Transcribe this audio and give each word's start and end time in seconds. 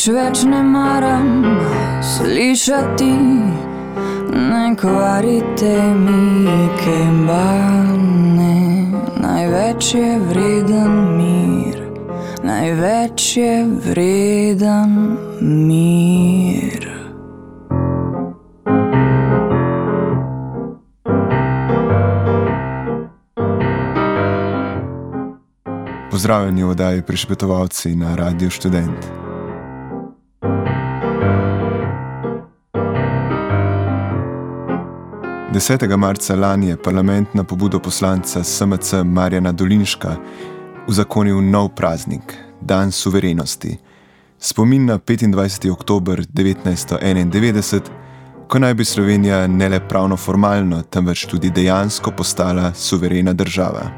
Nič 0.00 0.08
več 0.16 0.42
ne 0.48 0.62
maram 0.64 1.42
slišati, 2.00 3.08
ne 4.32 4.62
kvarite 4.80 5.74
mi 5.92 6.70
kembane. 6.80 8.56
Največ 9.20 9.90
je 9.94 10.08
vreden 10.24 10.96
mir, 11.20 11.84
največ 12.40 13.28
je 13.36 13.52
vreden 13.90 14.96
mir. 15.44 16.88
Pozdravljeni 26.10 26.64
v 26.64 26.70
oddaji 26.70 27.02
Prišpetovalci 27.02 27.98
na 28.00 28.16
Radio 28.16 28.48
Student. 28.50 29.29
Desetega 35.50 35.96
marca 35.96 36.36
lani 36.36 36.68
je 36.68 36.76
parlament 36.76 37.34
na 37.34 37.44
pobudo 37.44 37.78
poslanca 37.78 38.44
SMC 38.44 38.92
Marjana 39.04 39.52
Dolinška 39.52 40.16
uzakonil 40.86 41.42
nov 41.42 41.68
praznik, 41.74 42.36
Dan 42.60 42.92
suverenosti, 42.92 43.78
spomin 44.38 44.84
na 44.86 44.98
25. 44.98 45.70
oktober 45.72 46.22
1991, 46.34 47.80
ko 48.48 48.58
naj 48.58 48.74
bi 48.74 48.84
Slovenija 48.84 49.46
ne 49.46 49.68
le 49.68 49.80
pravno 49.88 50.16
formalno, 50.16 50.82
temveč 50.82 51.26
tudi 51.26 51.50
dejansko 51.50 52.10
postala 52.10 52.72
suverena 52.74 53.32
država. 53.32 53.90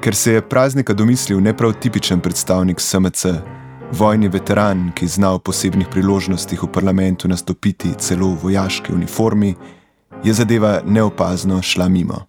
Ker 0.00 0.14
se 0.14 0.32
je 0.32 0.48
praznika 0.48 0.94
domislil 0.94 1.40
ne 1.40 1.56
prav 1.56 1.72
tipičen 1.72 2.20
predstavnik 2.20 2.80
SMC, 2.80 3.26
vojni 3.92 4.28
veteran, 4.28 4.90
ki 4.94 5.06
zna 5.06 5.34
v 5.34 5.38
posebnih 5.38 5.88
priložnostih 5.92 6.62
v 6.62 6.72
parlamentu 6.72 7.28
nastopiti 7.28 7.94
celo 7.98 8.34
v 8.34 8.38
vojaški 8.42 8.92
uniformi, 8.92 9.54
je 10.24 10.32
zadeva 10.32 10.80
neopazno 10.86 11.62
šla 11.62 11.88
mimo. 11.88 12.26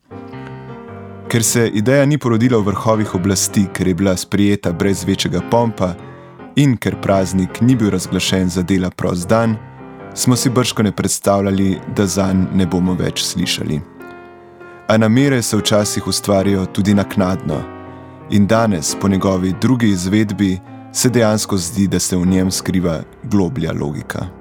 Ker 1.31 1.43
se 1.43 1.67
ideja 1.67 2.05
ni 2.05 2.17
porodila 2.17 2.57
v 2.59 2.71
vrhovih 2.71 3.15
oblasti, 3.15 3.65
ker 3.73 3.87
je 3.87 3.95
bila 3.95 4.17
sprijeta 4.17 4.71
brez 4.71 5.03
večjega 5.07 5.41
pompa 5.51 5.93
in 6.55 6.77
ker 6.77 6.95
praznik 7.01 7.61
ni 7.61 7.75
bil 7.75 7.89
razglašen 7.89 8.49
za 8.49 8.61
dela 8.61 8.89
prost 8.89 9.29
dan, 9.29 9.55
smo 10.13 10.35
si 10.35 10.49
brško 10.49 10.83
ne 10.83 10.91
predstavljali, 10.91 11.79
da 11.95 12.05
zanj 12.05 12.45
ne 12.53 12.65
bomo 12.65 12.93
več 12.93 13.23
slišali. 13.23 13.79
A 14.87 14.97
namere 14.97 15.41
se 15.41 15.57
včasih 15.57 16.07
ustvarijo 16.07 16.65
tudi 16.65 16.93
naknadno 16.93 17.61
in 18.29 18.47
danes, 18.47 18.95
po 19.01 19.07
njegovi 19.07 19.53
drugi 19.61 19.89
izvedbi, 19.89 20.59
se 20.93 21.09
dejansko 21.09 21.57
zdi, 21.57 21.87
da 21.87 21.99
se 21.99 22.17
v 22.17 22.25
njem 22.25 22.51
skriva 22.51 22.99
globlja 23.23 23.71
logika. 23.71 24.40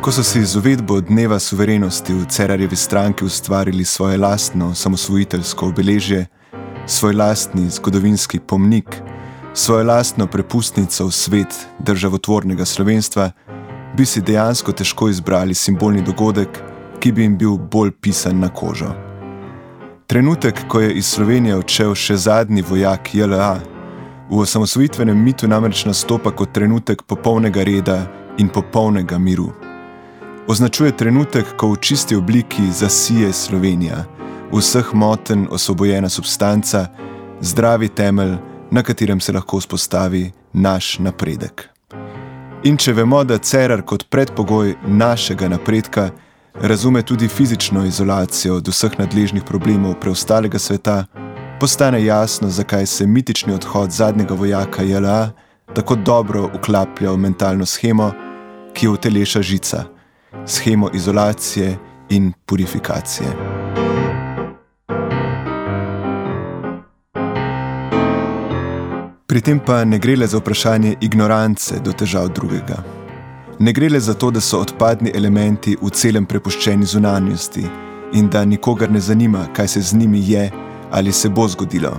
Ko 0.00 0.08
so 0.08 0.22
si 0.24 0.40
z 0.40 0.56
uvedbo 0.56 0.96
dneva 1.00 1.36
suverenosti 1.38 2.14
v 2.16 2.24
Cerarjevi 2.24 2.76
stranki 2.76 3.24
ustvarili 3.24 3.84
svoje 3.84 4.16
lastno 4.16 4.74
samosvojiteljsko 4.74 5.66
obeležje, 5.66 6.26
svoj 6.86 7.12
lastni 7.12 7.68
zgodovinski 7.70 8.40
pomnik, 8.40 8.96
svojo 9.54 9.84
lastno 9.84 10.26
prepustnico 10.26 11.06
v 11.06 11.12
svet 11.12 11.66
državotvornega 11.78 12.64
slovenstva, 12.64 13.30
bi 13.96 14.06
si 14.06 14.24
dejansko 14.24 14.72
težko 14.72 15.08
izbrali 15.08 15.54
simbolni 15.54 16.02
dogodek, 16.02 16.48
ki 17.00 17.12
bi 17.12 17.22
jim 17.22 17.36
bil 17.36 17.58
bolj 17.58 17.92
pisan 18.00 18.40
na 18.40 18.48
kožo. 18.48 18.94
Trenutek, 20.06 20.64
ko 20.68 20.80
je 20.80 20.94
iz 20.96 21.12
Slovenije 21.12 21.60
odšel 21.60 21.94
še 21.94 22.16
zadnji 22.16 22.62
vojak 22.62 23.14
JLA, 23.14 23.60
v 24.30 24.38
osamosvojitvenem 24.40 25.24
mitu 25.24 25.48
namreč 25.48 25.84
nastopa 25.84 26.32
kot 26.32 26.56
trenutek 26.56 27.02
popolnega 27.02 27.60
reda 27.64 28.06
in 28.38 28.48
popolnega 28.48 29.18
miru. 29.18 29.69
Označuje 30.50 30.90
trenutek, 30.90 31.46
ko 31.54 31.68
v 31.70 31.78
čisti 31.78 32.16
obliki 32.18 32.72
zasije 32.74 33.32
Slovenija, 33.32 34.02
vseh 34.50 34.88
moten 34.94 35.46
osvobojena 35.50 36.08
substanca, 36.08 36.86
zdravi 37.40 37.88
temelj, 37.88 38.34
na 38.70 38.82
katerem 38.82 39.20
se 39.20 39.32
lahko 39.32 39.60
vzpostavi 39.62 40.32
naš 40.52 40.98
napredek. 40.98 41.68
In 42.64 42.76
če 42.76 42.92
vemo, 42.98 43.20
da 43.24 43.38
Cerar 43.38 43.84
kot 43.86 44.08
predpogoj 44.10 44.74
našega 44.86 45.48
napredka 45.48 46.08
razume 46.54 47.02
tudi 47.02 47.28
fizično 47.28 47.84
izolacijo 47.86 48.56
od 48.58 48.68
vseh 48.68 48.98
nadležnih 48.98 49.46
problemov 49.46 49.94
preostalega 50.02 50.58
sveta, 50.58 51.04
postane 51.60 52.02
jasno, 52.04 52.50
zakaj 52.50 52.86
se 52.86 53.06
mitični 53.06 53.54
odhod 53.54 53.94
zadnjega 53.94 54.34
vojaka 54.34 54.82
JLA 54.82 55.30
tako 55.74 55.94
dobro 55.94 56.50
uklaplja 56.58 57.14
v 57.14 57.16
mentalno 57.16 57.66
schemo, 57.66 58.10
ki 58.74 58.86
jo 58.86 58.98
uteleša 58.98 59.42
žica, 59.42 59.86
schemo 60.46 60.90
izolacije 60.94 61.78
in 62.08 62.32
purifikacije. 62.46 63.28
Pri 69.26 69.40
tem 69.40 69.60
pa 69.66 69.84
ne 69.84 69.98
gre 69.98 70.16
le 70.16 70.26
za 70.26 70.38
vprašanje 70.38 70.96
ignorance 71.00 71.78
do 71.84 71.92
težav 71.92 72.28
drugega. 72.34 72.82
Ne 73.58 73.72
gre 73.72 73.88
le 73.88 74.00
za 74.00 74.14
to, 74.14 74.30
da 74.30 74.40
so 74.40 74.58
odpadni 74.58 75.12
elementi 75.14 75.76
v 75.82 75.90
celem 75.90 76.26
prepuščeni 76.26 76.86
zunanjosti 76.86 77.62
in 78.12 78.28
da 78.28 78.44
nikogar 78.44 78.90
ne 78.90 79.00
zanima, 79.00 79.46
kaj 79.54 79.68
se 79.68 79.80
z 79.80 79.96
njimi 79.96 80.24
je 80.32 80.50
ali 80.90 81.12
se 81.12 81.28
bo 81.28 81.48
zgodilo. 81.48 81.92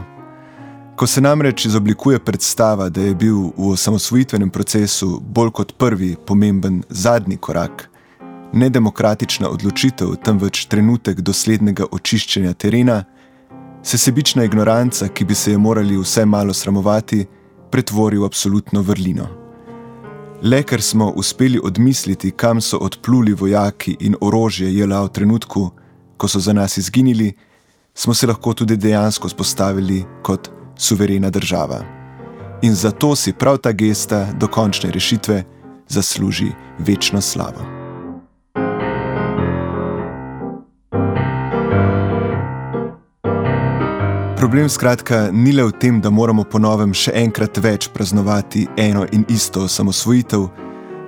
Ko 0.96 1.08
se 1.08 1.22
namreč 1.22 1.66
izoblikuje 1.66 2.20
predstava, 2.20 2.90
da 2.90 3.02
je 3.02 3.16
bil 3.16 3.38
v 3.58 3.72
osamosvojitvenem 3.72 4.50
procesu 4.50 5.22
bolj 5.22 5.52
kot 5.52 5.72
prvi 5.78 6.16
pomemben 6.26 6.84
zadnji 6.90 7.38
korak, 7.38 7.91
ne 8.54 8.70
demokratična 8.70 9.50
odločitev, 9.50 10.16
temveč 10.24 10.66
trenutek 10.66 11.22
doslednega 11.22 11.86
očiščenja 11.92 12.54
terena, 12.54 13.04
se 13.84 13.98
sebična 13.98 14.44
ignoranca, 14.44 15.08
ki 15.08 15.26
bi 15.26 15.36
se 15.36 15.52
je 15.52 15.58
morali 15.58 15.98
vse 15.98 16.26
malo 16.26 16.54
sramovati, 16.54 17.26
pretvori 17.72 18.18
v 18.18 18.26
absolutno 18.26 18.82
vrlino. 18.82 19.28
Le 20.44 20.64
ker 20.64 20.82
smo 20.82 21.12
uspeli 21.16 21.60
odmisliti, 21.64 22.32
kam 22.32 22.62
so 22.62 22.78
odpluli 22.78 23.34
vojaki 23.34 23.98
in 24.00 24.16
orožje 24.22 24.74
jela 24.74 25.04
v 25.06 25.10
trenutku, 25.10 25.70
ko 26.18 26.28
so 26.28 26.40
za 26.40 26.54
nas 26.54 26.78
izginili, 26.78 27.34
smo 27.94 28.14
se 28.14 28.28
lahko 28.28 28.54
tudi 28.54 28.78
dejansko 28.78 29.30
spostavili 29.30 30.04
kot 30.24 30.50
suverena 30.78 31.30
država. 31.30 31.84
In 32.62 32.76
zato 32.76 33.16
si 33.16 33.34
prav 33.34 33.58
ta 33.58 33.72
gesta 33.72 34.28
dokončne 34.34 34.92
rešitve 34.92 35.44
zasluži 35.90 36.52
večno 36.80 37.22
slavo. 37.22 37.81
Problem 44.42 44.70
skratka 44.70 45.30
ni 45.32 45.52
le 45.54 45.64
v 45.64 45.72
tem, 45.72 46.00
da 46.02 46.10
moramo 46.10 46.42
ponovem 46.50 46.96
še 46.98 47.12
enkrat 47.14 47.60
več 47.62 47.86
praznovati 47.94 48.64
eno 48.74 49.04
in 49.14 49.22
isto 49.30 49.68
osamosvojitev, 49.68 50.48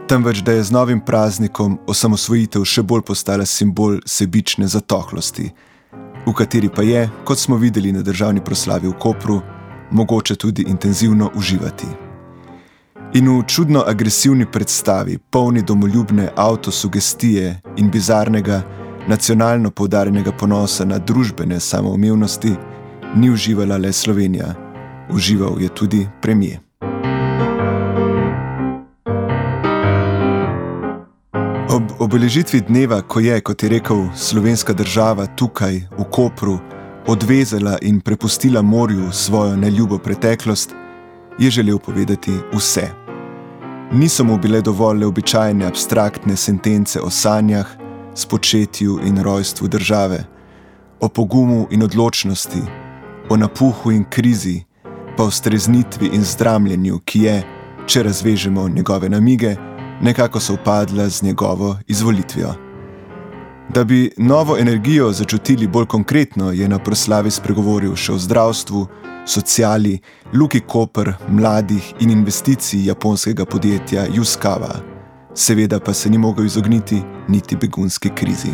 temveč 0.05 0.43
da 0.45 0.53
je 0.53 0.67
z 0.67 0.73
novim 0.75 0.99
praznikom 1.01 1.79
osamosvojitev 1.89 2.61
še 2.61 2.83
bolj 2.85 3.01
postala 3.07 3.47
simbol 3.49 3.95
sebične 4.05 4.67
zatohlosti, 4.69 5.47
v 6.27 6.33
kateri 6.37 6.69
pa 6.69 6.85
je, 6.85 7.07
kot 7.25 7.41
smo 7.41 7.57
videli 7.57 7.89
na 7.95 8.03
državni 8.05 8.43
proslavi 8.45 8.91
v 8.91 8.99
Kopru, 9.01 9.39
mogoče 9.89 10.37
tudi 10.37 10.67
intenzivno 10.69 11.31
uživati. 11.33 11.89
In 13.17 13.31
v 13.31 13.39
čudno 13.49 13.81
agresivni 13.81 14.45
predstavi, 14.45 15.17
polni 15.17 15.65
domoljubne 15.65 16.29
avtosugestije 16.37 17.49
in 17.81 17.89
bizarnega, 17.89 18.61
nacionalno 19.09 19.73
poudarjenega 19.73 20.31
ponosa 20.37 20.85
na 20.85 21.01
družbene 21.01 21.57
samoumevnosti, 21.59 22.53
ni 23.15 23.29
uživala 23.29 23.77
le 23.77 23.93
Slovenija, 23.93 24.55
užival 25.09 25.61
je 25.61 25.69
tudi 25.69 26.07
premije. 26.21 26.59
Ob 31.69 31.83
obeležitvi 31.99 32.61
dneva, 32.61 33.01
ko 33.01 33.19
je, 33.19 33.41
kot 33.41 33.63
je 33.63 33.69
rekel, 33.69 34.05
slovenska 34.15 34.73
država 34.73 35.25
tukaj, 35.25 35.81
v 35.97 36.03
Kopru, 36.11 36.59
odvezala 37.07 37.77
in 37.81 38.01
prepustila 38.01 38.61
morju 38.61 39.11
svojo 39.11 39.55
neljubo 39.55 39.97
preteklost, 39.97 40.75
je 41.39 41.51
želel 41.51 41.79
povedati 41.79 42.31
vse. 42.53 42.89
Niso 43.91 44.23
mu 44.23 44.37
bile 44.37 44.61
dovolj 44.61 44.99
le 44.99 45.05
običajne 45.05 45.65
abstraktne 45.65 46.35
sentence 46.35 47.01
o 47.01 47.09
sanjah, 47.09 47.67
spočetju 48.15 48.99
in 49.05 49.17
rojstvu 49.23 49.67
države, 49.67 50.23
o 50.99 51.09
pogumu 51.09 51.67
in 51.71 51.83
odločnosti, 51.83 52.61
o 53.29 53.37
napuhu 53.37 53.91
in 53.91 54.03
krizi, 54.09 54.63
pa 55.17 55.23
o 55.23 55.31
streznitvi 55.31 56.09
in 56.13 56.23
zdramljenju, 56.23 56.99
ki 57.05 57.23
je, 57.23 57.43
če 57.85 58.03
razvežemo 58.03 58.69
njegove 58.69 59.09
namige, 59.09 59.55
nekako 60.01 60.39
sovpadla 60.39 61.09
z 61.09 61.23
njegovo 61.23 61.77
izvolitvijo. 61.87 62.53
Da 63.69 63.83
bi 63.83 64.11
novo 64.17 64.57
energijo 64.57 65.11
začutili 65.11 65.67
bolj 65.67 65.85
konkretno, 65.85 66.51
je 66.51 66.67
na 66.69 66.79
proslavi 66.79 67.31
spregovoril 67.31 67.95
še 67.95 68.11
o 68.13 68.17
zdravstvu, 68.17 68.87
sociali, 69.25 69.99
Luki 70.33 70.59
Koper, 70.59 71.13
mladih 71.29 71.93
in 71.99 72.09
investicij 72.09 72.85
japonskega 72.85 73.45
podjetja 73.45 74.05
Juskava. 74.13 74.75
Seveda 75.33 75.79
pa 75.79 75.93
se 75.93 76.09
ni 76.09 76.17
mogel 76.17 76.45
izogniti 76.45 77.01
niti 77.27 77.55
begunski 77.55 78.09
krizi. 78.15 78.51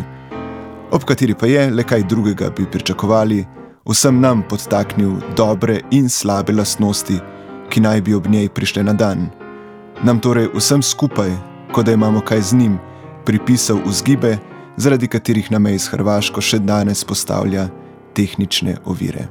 Ob 0.90 1.04
kateri 1.04 1.34
pa 1.34 1.46
je, 1.46 1.70
le 1.70 1.82
kaj 1.84 2.02
drugega 2.02 2.50
bi 2.50 2.66
pričakovali, 2.70 3.44
vsem 3.88 4.20
nam 4.20 4.42
podtaknil 4.42 5.12
dobre 5.36 5.80
in 5.90 6.08
slabe 6.08 6.52
lastnosti, 6.52 7.20
ki 7.70 7.80
naj 7.80 8.00
bi 8.00 8.14
ob 8.14 8.26
njej 8.26 8.48
prišle 8.48 8.82
na 8.82 8.92
dan. 8.92 9.28
Nam 10.02 10.20
torej 10.20 10.48
vsem 10.54 10.82
skupaj, 10.82 11.30
kot 11.72 11.86
da 11.86 11.92
imamo 11.92 12.20
kaj 12.20 12.40
z 12.42 12.56
njim, 12.56 12.78
pripisal 13.24 13.78
vzgibe, 13.86 14.38
zaradi 14.76 15.08
katerih 15.08 15.50
nam 15.50 15.66
je 15.66 15.74
iz 15.74 15.88
Hrvaško 15.88 16.40
še 16.40 16.58
danes 16.58 17.04
postavlja 17.04 17.68
tehnične 18.14 18.76
ovire. 18.84 19.28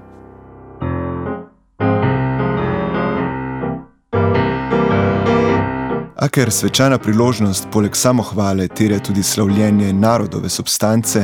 A 6.19 6.27
ker 6.27 6.51
svečana 6.51 6.97
priložnost 6.99 7.69
poleg 7.71 7.95
samohvale 7.95 8.67
terja 8.67 8.99
tudi 8.99 9.23
slavljenje 9.23 9.93
narodove 9.93 10.49
substance, 10.49 11.23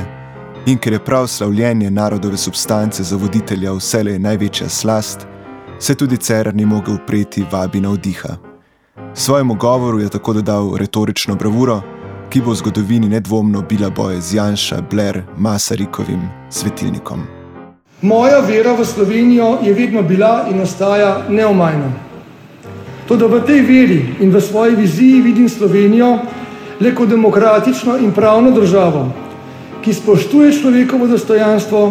in 0.65 0.77
ker 0.77 0.94
je 0.94 1.00
prav 1.00 1.27
slavljenje 1.27 1.91
narodove 1.91 2.38
substance 2.38 3.03
za 3.03 3.15
voditelja 3.15 3.73
vselej 3.73 4.19
največja 4.19 4.69
slast, 4.69 5.27
se 5.79 5.95
tudi 5.95 6.17
Cerar 6.17 6.56
ni 6.56 6.65
mogel 6.65 6.95
upreti 6.95 7.45
vabi 7.51 7.81
na 7.81 7.89
vdiha. 7.89 8.38
Svojemu 9.13 9.56
govoru 9.56 10.00
je 10.00 10.09
tako 10.09 10.33
dodal 10.33 10.77
retorično 10.77 11.35
bravuro, 11.35 11.81
ki 12.29 12.41
bo 12.41 12.51
v 12.51 12.56
zgodovini 12.56 13.09
nedvomno 13.09 13.62
bila 13.62 13.89
boj 13.89 14.21
z 14.21 14.35
Janša 14.35 14.81
Blair 14.91 15.21
Masarikovim 15.38 16.21
svetilnikom. 16.50 17.23
Moja 18.01 18.39
vera 18.39 18.73
v 18.73 18.85
Slovenijo 18.85 19.57
je 19.63 19.73
vedno 19.73 20.01
bila 20.03 20.47
in 20.51 20.62
ostaja 20.62 21.25
neomajna. 21.29 21.91
Tudi 23.07 23.23
v 23.23 23.41
tej 23.45 23.62
veri 23.62 24.15
in 24.19 24.33
v 24.33 24.41
svoji 24.41 24.75
viziji 24.75 25.21
vidim 25.21 25.50
Slovenijo 25.50 26.19
le 26.79 26.95
kot 26.95 27.09
demokratično 27.09 27.97
in 27.97 28.12
pravno 28.12 28.51
državo, 28.51 29.25
ki 29.86 29.94
spoštuje 29.94 30.52
človekovo 30.52 31.08
dostojanstvo 31.08 31.82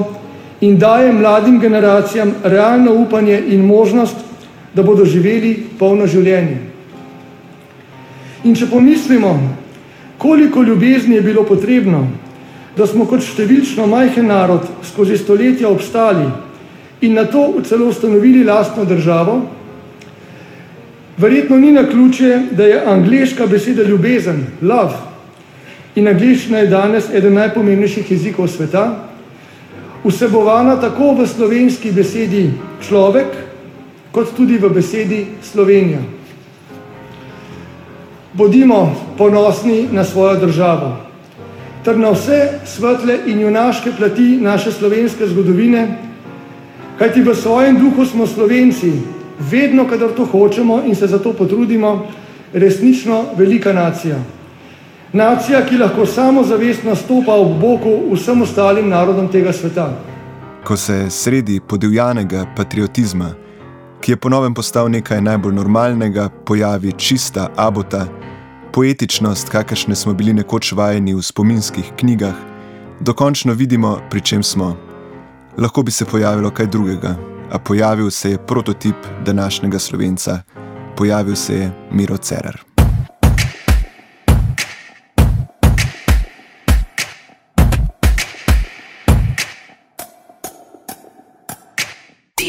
in 0.60 0.78
daje 0.78 1.12
mladim 1.12 1.60
generacijam 1.60 2.34
realno 2.42 2.94
upanje 2.94 3.38
in 3.48 3.62
možnost, 3.66 4.16
da 4.74 4.82
bodo 4.82 5.04
živeli 5.04 5.54
polno 5.78 6.06
življenje. 6.06 6.58
In 8.44 8.54
če 8.54 8.66
pomislimo, 8.66 9.38
koliko 10.18 10.62
ljubezni 10.62 11.14
je 11.14 11.22
bilo 11.22 11.44
potrebno, 11.46 12.08
da 12.76 12.86
smo 12.86 13.06
kot 13.06 13.22
številčno 13.22 13.86
majhen 13.86 14.26
narod 14.26 14.66
skozi 14.90 15.16
stoletja 15.16 15.70
obstali 15.70 16.26
in 17.00 17.14
na 17.14 17.24
to 17.30 17.62
celo 17.62 17.86
ustanovili 17.86 18.42
lastno 18.44 18.84
državo, 18.84 19.42
Verjetno 21.16 21.56
ni 21.56 21.72
na 21.72 21.86
ključe, 21.86 22.38
da 22.50 22.64
je 22.64 22.82
angliška 22.86 23.46
beseda 23.46 23.82
ljubezen, 23.82 24.46
love, 24.62 24.94
in 25.94 26.08
angliščina 26.08 26.58
je 26.58 26.70
danes 26.70 27.10
eden 27.14 27.34
najpomembnejših 27.38 28.10
jezikov 28.10 28.48
sveta, 28.48 28.84
vsebovana 30.04 30.76
tako 30.80 31.14
v 31.14 31.26
slovenski 31.26 31.92
besedi 31.92 32.50
človek, 32.82 33.30
kot 34.12 34.34
tudi 34.36 34.58
v 34.58 34.70
besedi 34.70 35.24
Slovenija. 35.42 36.02
Bodimo 38.34 38.94
ponosni 39.18 39.88
na 39.92 40.04
svojo 40.04 40.40
državo, 40.46 40.96
ter 41.84 41.98
na 41.98 42.10
vse 42.10 42.60
svetle 42.66 43.18
in 43.26 43.40
junaške 43.40 43.92
plati 43.98 44.38
naše 44.42 44.72
slovenske 44.72 45.26
zgodovine, 45.26 45.86
kajti 46.98 47.22
v 47.22 47.34
svojem 47.34 47.78
duhu 47.78 48.06
smo 48.06 48.26
slovenci, 48.26 48.92
vedno, 49.38 49.86
kadar 49.88 50.10
to 50.16 50.26
hočemo 50.26 50.82
in 50.86 50.94
se 50.94 51.06
za 51.06 51.18
to 51.18 51.32
potrudimo, 51.32 52.06
resnično 52.52 53.24
velika 53.36 53.72
nacija. 53.72 54.18
Nacija, 55.14 55.60
ki 55.66 55.76
lahko 55.78 56.06
samozavestno 56.06 56.94
stopa 56.96 57.34
ob 57.38 57.52
boku 57.60 57.90
vsem 58.14 58.42
ostalim 58.42 58.88
narodom 58.88 59.28
tega 59.30 59.52
sveta. 59.52 59.86
Ko 60.66 60.76
se 60.76 61.10
sredi 61.10 61.60
podivjanega 61.68 62.46
patriotizma, 62.56 63.28
ki 64.00 64.12
je 64.12 64.16
ponovem 64.16 64.54
postal 64.54 64.90
nekaj 64.90 65.20
najbolj 65.22 65.54
normalnega, 65.54 66.28
pojavi 66.46 66.92
čista 66.92 67.46
abota, 67.56 68.08
poetičnost, 68.72 69.48
kakršne 69.48 69.94
smo 69.94 70.14
bili 70.14 70.34
nekoč 70.34 70.72
vajeni 70.72 71.14
v 71.14 71.22
spominskih 71.22 71.94
knjigah, 71.96 72.34
dokončno 73.00 73.54
vidimo, 73.54 74.00
pri 74.10 74.20
čem 74.20 74.42
smo. 74.42 74.74
Lahko 75.58 75.82
bi 75.82 75.90
se 75.90 76.04
pojavilo 76.04 76.50
kaj 76.50 76.66
drugega, 76.66 77.14
a 77.52 77.58
pojavil 77.58 78.10
se 78.10 78.30
je 78.30 78.46
prototip 78.46 78.96
današnjega 79.26 79.78
slovenca, 79.78 80.40
pojavil 80.96 81.36
se 81.36 81.54
je 81.54 81.72
Miro 81.90 82.16
Cerar. 82.16 82.73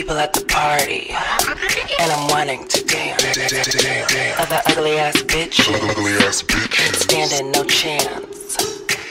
People 0.06 0.20
at 0.20 0.34
the 0.34 0.46
party, 0.46 1.10
and 2.00 2.12
I'm 2.12 2.28
wanting 2.28 2.68
to 2.68 2.86
dance. 2.86 3.24
Other 4.38 4.62
ugly 4.68 5.00
ass 5.00 5.24
bitches, 5.24 6.46
can't 6.70 6.96
stand 6.96 7.32
it, 7.34 7.44
no 7.44 7.64
chance. 7.64 8.56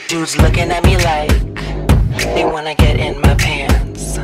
Dudes 0.07 0.37
looking 0.37 0.71
at 0.71 0.85
me 0.85 0.95
like 0.95 1.35
they 2.33 2.45
wanna 2.45 2.75
get 2.75 2.97
in 2.97 3.19
my 3.19 3.35
pants. 3.35 4.19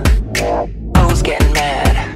Who's 0.96 1.22
getting 1.22 1.52
mad? 1.52 2.16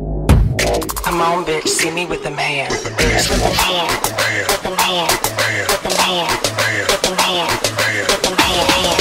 Come 1.03 1.19
on, 1.19 1.43
bitch, 1.43 1.67
see 1.67 1.91
me 1.91 2.05
with 2.05 2.23
them 2.23 2.37
hands. 2.37 2.81
With 2.81 2.95
them 2.95 3.11
hands, 3.59 4.07
with 4.47 4.63
them 4.63 4.77
hands, 4.77 5.19
with 5.67 5.83
them 5.83 5.97
hands, 5.99 6.31
with 6.31 6.31
them 6.31 6.47
hands, 6.47 6.79
with 6.87 7.01
them 7.03 7.17
hands, 7.27 7.59
with 8.07 8.21
them 8.23 8.37
hands, 8.39 8.95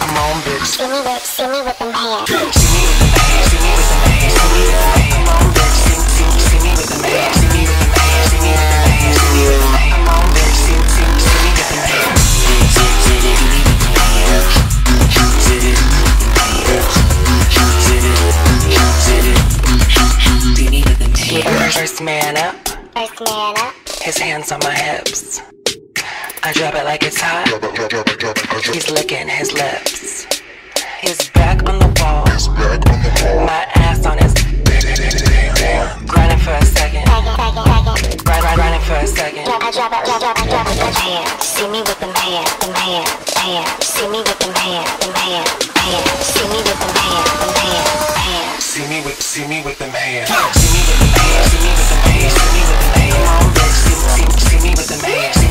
Come 0.00 0.16
on, 0.16 0.40
bitch, 0.48 0.64
see 0.64 0.88
me 0.88 0.96
with, 1.04 1.20
see 1.28 1.46
me 1.46 1.60
with 1.60 1.76
them 1.78 1.92
hands. 1.92 2.30
See 2.32 2.40
me 2.40 2.56
with 2.56 2.56
them 2.56 2.56
hands, 2.56 2.56
see 2.56 2.78
me 2.80 2.88
with 2.88 3.04
them 3.04 3.52
hands, 3.52 3.81
First 21.72 22.00
man 22.02 22.36
up. 22.36 22.54
First 22.94 23.20
man 23.20 23.56
up. 23.56 23.74
His 24.02 24.18
hands 24.18 24.52
on 24.52 24.60
my 24.60 24.72
hips. 24.72 25.40
I 26.44 26.52
drop 26.52 26.74
it 26.74 26.84
like 26.84 27.02
it's 27.02 27.20
hot. 27.20 27.48
He's 28.72 28.90
licking 28.90 29.28
his 29.28 29.52
lips. 29.52 30.31
His 31.02 31.18
back 31.34 31.58
on 31.66 31.82
the 31.82 31.90
wall. 31.98 32.22
His 32.30 32.46
back 32.46 32.78
on 32.86 32.94
the 33.02 33.10
wall. 33.26 33.42
My 33.42 33.66
ass 33.74 34.06
on 34.06 34.22
his. 34.22 34.30
Grinding 36.06 36.38
for 36.38 36.54
a 36.54 36.62
second. 36.62 37.02
Grind, 38.22 38.46
grinding 38.54 38.86
for 38.86 38.94
a 38.94 39.06
second. 39.10 39.42
I 39.50 39.74
drop 39.74 39.90
it, 39.98 40.06
drop 40.06 40.22
it, 40.22 40.22
drop 40.22 40.38
it, 40.38 40.46
drop 40.46 40.70
it. 40.70 41.42
See 41.42 41.66
me 41.66 41.82
with 41.82 41.98
them 41.98 42.14
hands, 42.14 42.54
them 42.62 42.70
hands, 42.78 43.34
hands. 43.34 43.82
See 43.82 44.06
me 44.06 44.22
with 44.22 44.38
them 44.38 44.54
hands, 44.54 44.94
them 45.02 45.10
hands, 45.18 45.50
hands. 45.74 46.06
See 46.22 46.46
me 46.46 46.62
with 46.62 46.78
them 46.78 46.94
hands, 46.94 47.34
them 47.34 47.50
hands, 47.50 48.14
hands. 48.22 48.62
See 48.62 48.86
me 48.86 49.02
with, 49.02 49.18
see 49.18 49.42
me 49.50 49.58
with 49.66 49.78
them 49.82 49.90
hands. 49.90 50.30
See 50.54 50.70
me 50.70 50.86
with 50.86 51.02
them 51.02 51.18
hands, 51.18 51.50
see 51.50 51.66
me 51.66 51.74
with 51.74 51.90
them 51.90 51.98
hands, 52.06 52.30
see 52.30 52.46
me 52.46 52.62
with 52.62 52.78
them 52.78 52.94
hands. 52.94 53.18
Come 53.18 53.26
on, 53.26 53.50
bitch, 53.58 53.74
see, 53.74 53.98
see, 54.06 54.22
see 54.38 54.58
me 54.62 54.70
with 54.78 54.86
them 54.86 55.02
hands, 55.02 55.41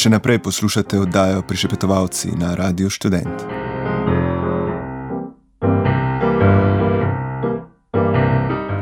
Še 0.00 0.08
naprej 0.08 0.38
poslušate 0.40 0.96
oddajo 0.96 1.42
Prišepetovalci 1.44 2.30
na 2.32 2.54
Radiu 2.56 2.88
Student. 2.90 3.42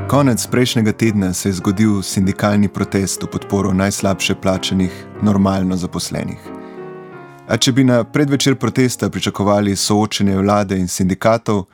Konec 0.07 0.47
prejšnjega 0.47 0.93
tedna 0.93 1.33
se 1.35 1.49
je 1.49 1.57
zgodil 1.59 2.03
sindikalni 2.07 2.69
protest 2.69 3.27
v 3.27 3.33
podporo 3.35 3.73
najslabše 3.75 4.37
plačenih, 4.39 4.95
normalno 5.23 5.77
zaposlenih. 5.77 6.39
A 7.51 7.59
če 7.59 7.75
bi 7.75 7.83
na 7.85 8.05
predvečer 8.05 8.55
protesta 8.55 9.11
pričakovali 9.11 9.75
soočenje 9.77 10.39
vlade 10.39 10.79
in 10.79 10.87
sindikatov, 10.87 11.65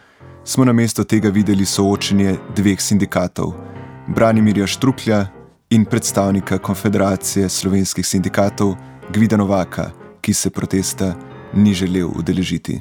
smo 0.45 0.65
na 0.65 0.73
mesto 0.73 1.05
tega 1.05 1.29
videli 1.29 1.69
soočenje 1.69 2.39
dveh 2.57 2.81
sindikatov: 2.81 3.53
Branimirja 4.09 4.67
Štruklja 4.67 5.27
in 5.69 5.85
predstavnika 5.85 6.59
Konfederacije 6.59 7.49
slovenskih 7.49 8.07
sindikatov. 8.07 8.94
Gvida 9.13 9.37
Novaka, 9.37 9.91
ki 10.21 10.35
se 10.35 10.51
protesta 10.51 11.15
ni 11.55 11.75
želel 11.75 12.09
udeležiti. 12.17 12.81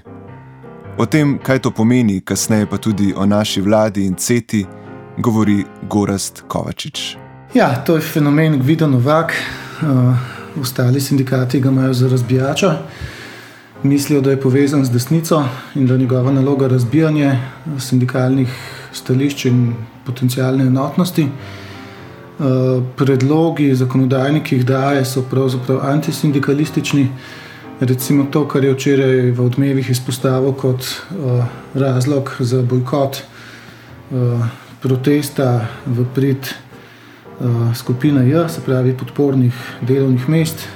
O 0.97 1.05
tem, 1.05 1.39
kaj 1.43 1.59
to 1.59 1.71
pomeni, 1.71 2.21
kasneje 2.21 2.65
pa 2.69 2.77
tudi 2.77 3.13
o 3.17 3.25
naši 3.25 3.61
vladi 3.61 4.05
in 4.05 4.15
CETI, 4.15 4.65
govori 5.17 5.63
Gorast 5.89 6.43
Kovačič. 6.47 7.17
Ja, 7.53 7.83
to 7.85 7.95
je 7.95 8.01
fenomen 8.01 8.59
Gvida 8.59 8.87
Novak. 8.87 9.33
Uh, 9.81 10.15
ostali 10.61 11.01
sindikati 11.01 11.59
ga 11.59 11.69
imajo 11.69 11.93
za 11.93 12.07
razbijača. 12.07 12.77
Mislijo, 13.83 14.21
da 14.21 14.31
je 14.31 14.41
povezan 14.41 14.85
z 14.85 14.91
desnico 14.91 15.43
in 15.75 15.87
da 15.87 15.93
je 15.93 15.99
njegova 15.99 16.31
naloga 16.31 16.67
razbijanje 16.67 17.39
sindikalnih 17.79 18.49
stališč 18.91 19.45
in 19.45 19.73
potencijalne 20.05 20.63
enotnosti. 20.63 21.21
Eh, 21.21 21.62
predlogi, 22.97 23.75
zakonodajni, 23.75 24.41
ki 24.43 24.55
jih 24.55 24.65
daje, 24.65 25.05
so 25.05 25.21
pravzaprav 25.29 25.83
antisindikalistični. 25.91 27.07
Recimo 27.79 28.25
to, 28.31 28.47
kar 28.47 28.63
je 28.63 28.73
včeraj 28.73 29.31
v 29.31 29.45
odmevih 29.45 29.89
izpostavil 29.89 30.53
kot 30.53 30.85
uh, 30.85 31.45
razlog 31.73 32.35
za 32.39 32.61
bojkot 32.61 33.17
uh, 34.11 34.45
protesta 34.81 35.67
v 35.85 36.05
prid 36.15 36.47
uh, 36.47 37.75
skupine 37.75 38.29
J, 38.29 38.49
se 38.49 38.61
pravi 38.61 38.93
podpornih 38.97 39.53
delovnih 39.81 40.29
mest, 40.29 40.67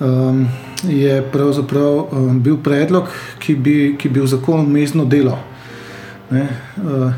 um, 0.00 0.48
je 0.82 1.22
pravzaprav 1.32 2.08
um, 2.12 2.40
bil 2.42 2.58
predlog, 2.62 3.08
ki 3.38 3.54
bi, 3.54 3.76
ki 3.98 4.08
bi 4.08 4.20
v 4.20 4.26
zakonu 4.26 4.68
mestno 4.68 5.04
delo. 5.04 5.38
Ne, 6.30 6.48
uh, 6.76 7.12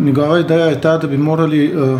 Njegova 0.00 0.38
ideja 0.38 0.64
je 0.64 0.80
ta, 0.80 0.98
da 0.98 1.06
bi 1.06 1.16
morali 1.16 1.64
eh, 1.64 1.98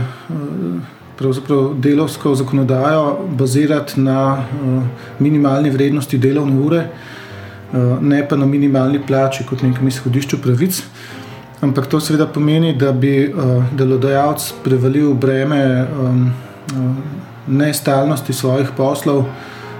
eh, 1.21 1.75
delovsko 1.75 2.35
zakonodajo 2.35 3.19
bazirati 3.29 4.01
na 4.01 4.39
eh, 4.39 4.81
minimalni 5.19 5.71
vrednosti 5.71 6.19
delovne 6.19 6.61
ure, 6.61 6.87
ne 8.01 8.29
pa 8.29 8.37
na 8.37 8.47
minimalni 8.47 9.01
plači 9.07 9.45
kot 9.45 9.63
nekem 9.63 9.89
izhodišču 9.89 10.39
pravic. 10.43 10.83
Ampak 11.61 11.87
to 11.87 12.01
seveda 12.01 12.27
pomeni, 12.27 12.73
da 12.73 12.93
bi 12.93 13.35
delodajalec 13.77 14.47
prevalil 14.65 15.13
breme 15.15 15.87
nestalnosti 17.47 18.33
svojih 18.33 18.71
poslov 18.77 19.25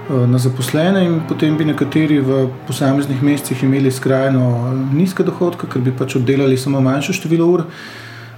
na 0.09 0.37
zaposlene, 0.37 1.03
in 1.05 1.19
potem 1.27 1.57
bi 1.57 1.65
nekateri 1.65 2.19
v 2.19 2.47
posameznih 2.67 3.23
mesecih 3.23 3.63
imeli 3.63 3.91
skrajno 3.91 4.43
nizke 4.93 5.23
dohodke, 5.23 5.69
ker 5.69 5.81
bi 5.85 5.93
pač 5.93 6.15
oddelali 6.17 6.57
samo 6.57 6.81
manjše 6.81 7.13
število 7.13 7.47
ur. 7.47 7.65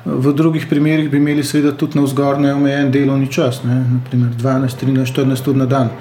V 0.05 0.33
drugih 0.33 0.65
primerih 0.67 1.09
bi 1.11 1.17
imeli 1.21 1.43
seveda 1.43 1.71
tudi 1.77 1.99
na 1.99 2.03
vzgor 2.03 2.39
neomejen 2.41 2.91
delovni 2.91 3.29
čas, 3.31 3.61
ne? 3.63 3.83
naprimer 3.93 4.33
12, 4.35 4.83
13, 4.83 5.13
14 5.13 5.49
ur 5.49 5.59
na 5.61 5.65
dan. 5.65 5.91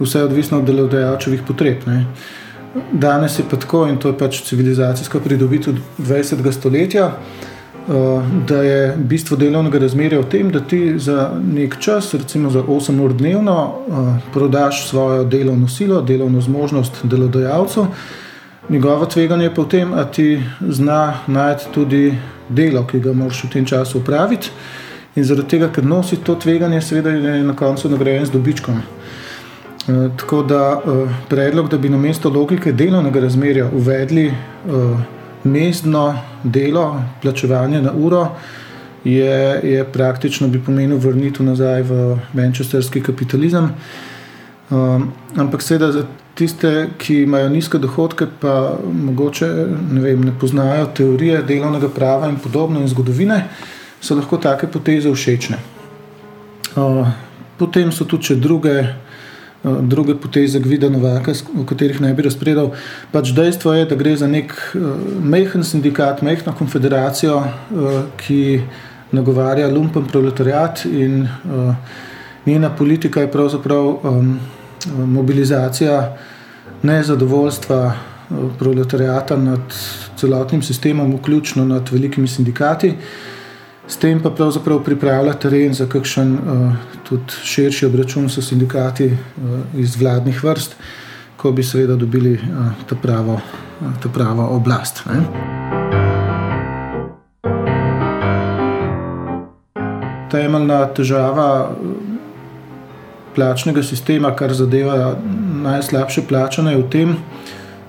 Vse 0.00 0.18
je 0.18 0.24
odvisno 0.24 0.58
od 0.58 0.66
delodajalčevih 0.66 1.42
potreb. 1.46 1.84
Ne? 1.86 2.06
Danes 2.92 3.38
je 3.38 3.44
pa 3.50 3.56
tako 3.60 3.84
in 3.86 4.00
to 4.02 4.10
je 4.10 4.18
pač 4.18 4.40
civilizacijska 4.48 5.20
pridobitev 5.20 5.76
20. 5.98 6.52
stoletja. 6.52 7.12
Eh, 7.88 8.22
da 8.48 8.62
je 8.62 8.96
bistvo 8.96 9.36
delovnega 9.36 9.78
razmerja 9.78 10.20
v 10.20 10.28
tem, 10.30 10.50
da 10.50 10.60
ti 10.60 10.98
za 10.98 11.30
nek 11.52 11.76
čas, 11.78 12.14
recimo 12.14 12.50
za 12.50 12.62
8 12.62 13.00
ur 13.00 13.12
dnevno, 13.12 13.72
eh, 13.88 13.92
prodaš 14.32 14.88
svojo 14.88 15.24
delovno 15.24 15.68
silo, 15.68 16.02
delovno 16.02 16.40
zmožnost 16.40 16.92
delodajalcu. 17.02 17.86
Njegovo 18.68 19.06
tveganje 19.06 19.44
je 19.44 19.54
pa 19.54 19.62
v 19.62 19.68
tem, 19.68 19.90
da 19.90 20.04
ti 20.04 20.42
zna 20.60 21.14
najti 21.26 21.64
tudi 21.74 22.14
delo, 22.48 22.86
ki 22.86 23.00
ga 23.00 23.12
moraš 23.12 23.44
v 23.44 23.50
tem 23.52 23.66
času 23.66 23.98
upraviti. 23.98 24.50
In 25.16 25.24
zaradi 25.24 25.48
tega, 25.48 25.68
ker 25.68 25.84
nosi 25.84 26.16
to 26.16 26.34
tveganje, 26.34 26.80
seveda 26.80 27.10
je 27.10 27.42
na 27.44 27.56
koncu 27.56 27.88
nagrajen 27.88 28.26
z 28.26 28.30
dobičkom. 28.30 28.74
E, 28.76 30.08
tako 30.16 30.42
da 30.42 30.80
e, 30.80 31.06
predlog, 31.28 31.68
da 31.68 31.78
bi 31.78 31.88
na 31.88 31.98
mesto 31.98 32.30
logike 32.30 32.72
delovnega 32.72 33.20
razmerja 33.20 33.68
uvedli 33.72 34.26
e, 34.26 34.32
mestno 35.44 36.18
delo, 36.44 37.02
plačevanje 37.22 37.82
na 37.82 37.92
uro, 37.92 38.28
je, 39.04 39.60
je 39.62 39.84
praktično 39.84 40.48
bi 40.48 40.62
pomenil 40.64 40.96
vrnitev 40.98 41.46
nazaj 41.46 41.82
v 41.82 42.18
manchesterski 42.32 43.02
kapitalizem. 43.02 43.70
Um, 44.70 45.12
ampak 45.36 45.62
seveda 45.62 45.92
za 45.92 46.06
tiste, 46.34 46.88
ki 46.98 47.22
imajo 47.22 47.48
nizke 47.48 47.78
dohodke, 47.78 48.26
pa 48.40 48.78
mogoče 48.92 49.46
ne, 49.92 50.00
vem, 50.00 50.24
ne 50.24 50.32
poznajo 50.40 50.86
teorije 50.96 51.42
delovnega 51.42 51.88
prava 51.88 52.28
in 52.28 52.36
podobno 52.36 52.80
in 52.80 52.88
zgodovine, 52.88 53.44
so 54.00 54.16
lahko 54.16 54.40
take 54.40 54.66
poteze 54.66 55.12
všečne. 55.12 55.58
Uh, 56.74 57.08
potem 57.58 57.92
so 57.92 58.04
tudi 58.04 58.34
druge 58.40 58.82
druge 59.64 60.14
poteze 60.14 60.60
Gvida 60.60 60.88
Novaka, 60.90 61.32
o 61.60 61.64
katerih 61.64 62.00
ne 62.00 62.12
bi 62.14 62.22
razpredal. 62.22 62.72
Pač 63.12 63.32
dejstvo 63.36 63.72
je, 63.74 63.86
da 63.88 63.96
gre 63.96 64.16
za 64.16 64.28
nek 64.28 64.52
uh, 64.52 64.96
mehen 65.24 65.64
sindikat, 65.64 66.22
mehno 66.22 66.52
konfederacijo, 66.58 67.38
uh, 67.40 68.00
ki 68.20 68.60
nagovarja 69.14 69.68
lumpen 69.70 70.06
proletariat 70.10 70.84
in 70.84 71.28
njena 72.46 72.70
politika 72.76 73.20
je 73.20 73.30
pravzaprav 73.30 74.00
mobilizacija 75.06 76.16
nezadovoljstva 76.82 77.92
proletariata 78.58 79.36
nad 79.36 79.60
celotnim 80.16 80.62
sistemom, 80.62 81.14
vključno 81.16 81.64
nad 81.64 81.90
velikimi 81.92 82.28
sindikati. 82.28 82.94
S 83.88 83.96
tem 83.96 84.20
pa 84.22 84.30
pravzaprav 84.30 84.80
pripravlja 84.84 85.34
teren 85.36 85.74
za 85.74 85.86
kakšen 85.86 86.32
uh, 86.34 87.18
širši 87.44 87.86
obračun 87.86 88.28
s 88.28 88.40
sindikati 88.40 89.06
uh, 89.06 89.60
iz 89.76 89.96
vladnih 90.00 90.44
vrst, 90.44 90.76
ko 91.36 91.52
bi 91.52 91.62
seveda 91.62 91.96
dobili 91.96 92.32
uh, 92.32 92.72
ta, 92.88 92.96
pravo, 92.96 93.34
uh, 93.34 93.92
ta 94.02 94.08
pravo 94.08 94.48
oblast. 94.56 95.02
Ne? 95.06 95.20
Temeljna 100.30 100.86
težava 100.96 101.76
plačnega 103.34 103.82
sistema, 103.82 104.32
kar 104.36 104.54
zadeva 104.54 105.16
najslabše 105.62 106.24
plačane, 106.28 106.72
je 106.72 106.82
v 106.82 106.88
tem, 106.90 107.16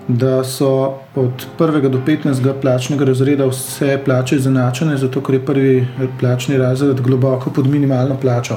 da 0.08 0.44
so 0.44 0.94
od 1.14 1.46
1. 1.58 1.88
do 1.88 2.00
15. 2.06 2.60
plačnega 2.60 3.04
razreda 3.04 3.46
vse 3.46 3.98
plače 4.04 4.36
izenačene, 4.36 4.96
zato 4.96 5.20
ker 5.20 5.34
je 5.34 5.44
prvi 5.46 5.88
plačni 6.20 6.58
razred 6.58 7.00
globoko 7.00 7.50
pod 7.50 7.66
minimalno 7.66 8.16
plačo. 8.20 8.56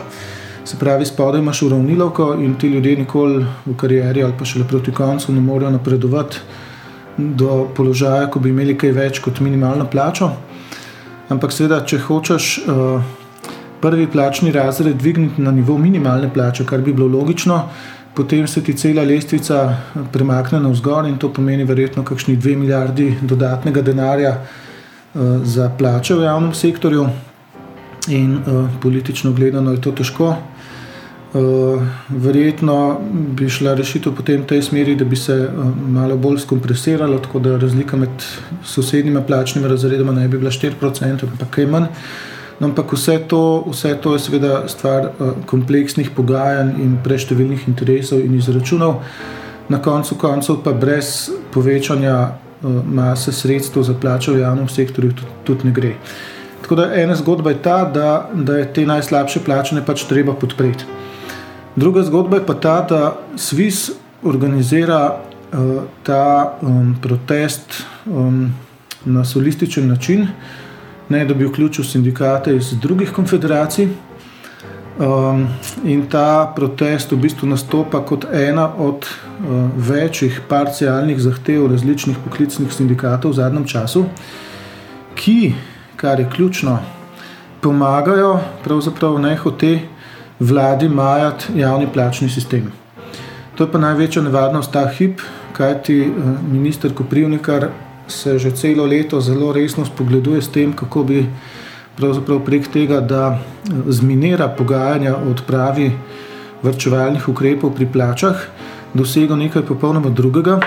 Se 0.65 0.77
pravi, 0.79 1.05
spodaj 1.05 1.39
imaš 1.39 1.61
uravnilovko 1.61 2.33
in 2.33 2.55
ti 2.55 2.67
ljudje 2.67 2.97
nikoli 2.97 3.45
v 3.65 3.75
karieri 3.77 4.23
ali 4.23 4.33
pa 4.39 4.45
šele 4.45 4.67
proti 4.67 4.91
koncu 4.91 5.33
ne 5.33 5.41
morejo 5.41 5.71
napredovati 5.71 6.37
do 7.17 7.67
položaja, 7.75 8.27
ko 8.29 8.39
bi 8.39 8.49
imeli 8.49 8.77
kaj 8.77 8.91
več 8.91 9.19
kot 9.19 9.39
minimalno 9.39 9.87
plačo. 9.89 10.29
Ampak 11.29 11.51
seveda, 11.51 11.81
če 11.85 11.99
hočeš 11.99 12.45
uh, 12.59 13.01
prvi 13.81 14.07
plačni 14.07 14.51
razred 14.51 14.97
dvigniti 14.97 15.41
na 15.41 15.51
nivo 15.51 15.77
minimalne 15.77 16.29
plače, 16.33 16.65
kar 16.65 16.81
bi 16.81 16.93
bilo 16.93 17.07
logično, 17.07 17.63
potem 18.15 18.47
se 18.47 18.63
ti 18.63 18.73
cela 18.73 19.03
lestvica 19.03 19.77
premakne 20.11 20.59
navzgor 20.59 21.07
in 21.07 21.17
to 21.17 21.29
pomeni 21.33 21.63
verjetno 21.63 22.03
kakšni 22.03 22.35
dve 22.35 22.55
milijardi 22.55 23.17
dodatnega 23.21 23.81
denarja 23.81 24.35
uh, 24.37 25.21
za 25.43 25.69
plače 25.77 26.15
v 26.15 26.23
javnem 26.23 26.53
sektorju. 26.53 27.07
In 28.07 28.37
uh, 28.37 28.69
politično 28.81 29.33
gledano 29.33 29.71
je 29.71 29.81
to 29.81 29.91
težko. 29.91 30.35
Uh, 31.33 31.81
verjetno 32.09 32.99
bi 33.37 33.49
šla 33.49 33.75
rešitev 33.77 34.15
potem 34.17 34.41
v 34.41 34.47
tej 34.49 34.63
smeri, 34.65 34.95
da 34.97 35.05
bi 35.05 35.15
se 35.15 35.35
uh, 35.45 35.67
malo 35.87 36.17
bolj 36.17 36.39
skompresiralo, 36.41 37.19
tako 37.19 37.39
da 37.39 37.57
razlika 37.57 37.97
med 37.97 38.25
sosednjima 38.65 39.21
plačnimi 39.21 39.67
razredoma 39.67 40.11
ne 40.11 40.27
bi 40.27 40.37
bila 40.37 40.51
4%, 40.51 41.29
ampak 41.29 41.49
kaj 41.53 41.67
manj. 41.69 41.85
No, 42.59 42.67
ampak 42.67 42.91
vse 42.93 43.19
to, 43.27 43.63
vse 43.71 43.95
to 44.01 44.13
je 44.13 44.19
seveda 44.19 44.67
stvar 44.67 45.05
uh, 45.05 45.31
kompleksnih 45.47 46.09
pogajanj 46.15 46.73
in 46.83 46.97
preštevilnih 47.03 47.67
interesov 47.67 48.19
in 48.19 48.35
izračunov, 48.35 48.99
na 49.69 49.79
koncu 49.81 50.15
koncev 50.15 50.59
pa 50.63 50.73
brez 50.73 51.29
povečanja 51.53 52.17
uh, 52.19 52.83
mase 52.83 53.31
sredstev 53.31 53.83
za 53.83 53.93
plače 53.93 54.31
v 54.31 54.43
javnem 54.43 54.67
sektorju 54.67 55.13
tudi, 55.43 55.67
ne 55.67 55.71
gre. 55.71 55.93
Tako 56.61 56.75
da 56.75 56.89
ena 56.93 57.15
zgodba 57.15 57.49
je 57.49 57.61
ta, 57.63 57.85
da, 57.85 58.29
da 58.33 58.57
je 58.57 58.73
te 58.73 58.85
najslabše 58.85 59.39
plačene 59.45 59.85
pač 59.85 60.03
treba 60.03 60.33
podpreti. 60.33 60.85
Druga 61.75 62.03
zgodba 62.03 62.37
je 62.37 62.45
pa 62.45 62.53
ta, 62.53 62.81
da 62.89 63.15
Swiss 63.35 63.91
organizira 64.23 65.15
uh, 65.15 65.83
ta 66.03 66.57
um, 66.61 66.95
protest 67.01 67.85
um, 68.05 68.51
na 69.05 69.25
solističen 69.25 69.87
način, 69.87 70.27
ne 71.09 71.25
da 71.25 71.33
bi 71.33 71.45
vključil 71.45 71.85
sindikate 71.85 72.55
iz 72.55 72.73
drugih 72.81 73.11
konfederacij. 73.11 73.87
Um, 74.99 75.47
in 75.85 76.01
ta 76.11 76.53
protest 76.55 77.11
v 77.11 77.17
bistvu 77.23 77.47
nastopa 77.47 78.01
kot 78.05 78.25
ena 78.33 78.65
od 78.77 79.05
uh, 79.07 79.69
večjih 79.77 80.41
parcialnih 80.49 81.21
zahtev 81.21 81.69
različnih 81.71 82.17
poklicnih 82.25 82.73
sindikatov 82.73 83.31
v 83.31 83.37
zadnjem 83.39 83.65
času, 83.65 84.03
ki, 85.15 85.53
kar 85.95 86.19
je 86.19 86.27
ključno, 86.35 86.79
pomagajo 87.61 88.39
pravzaprav 88.63 89.19
nehote 89.19 89.79
vladi 90.39 90.89
majati 90.89 91.59
javni 91.59 91.87
plačni 91.93 92.29
sistem. 92.29 92.71
To 93.55 93.63
je 93.63 93.71
pa 93.71 93.77
največja 93.77 94.21
nevarnost 94.21 94.71
ta 94.71 94.85
hip, 94.87 95.21
kajti 95.53 96.01
eh, 96.01 96.11
minister 96.51 96.93
Koprivnikar 96.93 97.69
se 98.09 98.39
že 98.39 98.51
celo 98.51 98.85
leto 98.85 99.21
zelo 99.21 99.53
resno 99.53 99.85
spogleduje 99.85 100.41
s 100.41 100.47
tem, 100.47 100.73
kako 100.73 101.03
bi 101.03 101.25
prek 102.45 102.67
tega, 102.67 103.01
da 103.01 103.39
eh, 103.39 103.91
zminira 103.91 104.47
pogajanja 104.47 105.15
o 105.15 105.31
odpravi 105.31 105.91
vrčevalnih 106.63 107.29
ukrepov 107.29 107.75
pri 107.75 107.85
plačah, 107.85 108.35
dosegel 108.93 109.37
nekaj 109.37 109.61
popolnoma 109.61 110.09
drugega. 110.09 110.59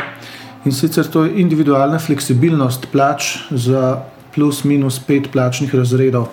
In 0.65 0.73
sicer 0.73 1.07
to 1.07 1.25
je 1.25 1.41
individualna 1.41 1.99
fleksibilnost 1.99 2.87
plač 2.93 3.39
za 3.51 4.03
plus 4.35 4.65
minus 4.65 4.99
pet 4.99 5.29
plačnih 5.33 5.75
razredov. 5.75 6.29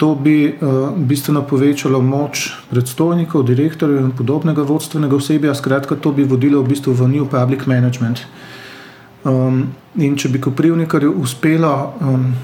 To 0.00 0.14
bi 0.14 0.48
uh, 0.48 0.96
bistveno 0.96 1.42
povečalo 1.44 2.00
moč 2.00 2.48
predstojnikov, 2.70 3.44
direktorjev 3.44 4.00
in 4.00 4.14
podobnega 4.16 4.62
vodstvenega 4.62 5.16
osebja, 5.16 5.54
skratka, 5.54 5.96
to 6.00 6.12
bi 6.12 6.24
vodilo 6.24 6.62
v 6.62 6.72
bistvu 6.72 6.94
v 6.96 7.08
new 7.08 7.26
public 7.28 7.66
management. 7.66 8.24
Um, 9.24 9.66
in 10.00 10.16
če 10.16 10.28
bi 10.28 10.40
Koprivnikarju 10.40 11.12
uspelo 11.20 11.92
um, 12.00 12.34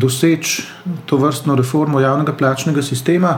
doseči 0.00 0.62
to 1.06 1.18
vrstno 1.20 1.56
reformo 1.58 2.00
javnega 2.00 2.32
plačnega 2.32 2.82
sistema, 2.82 3.34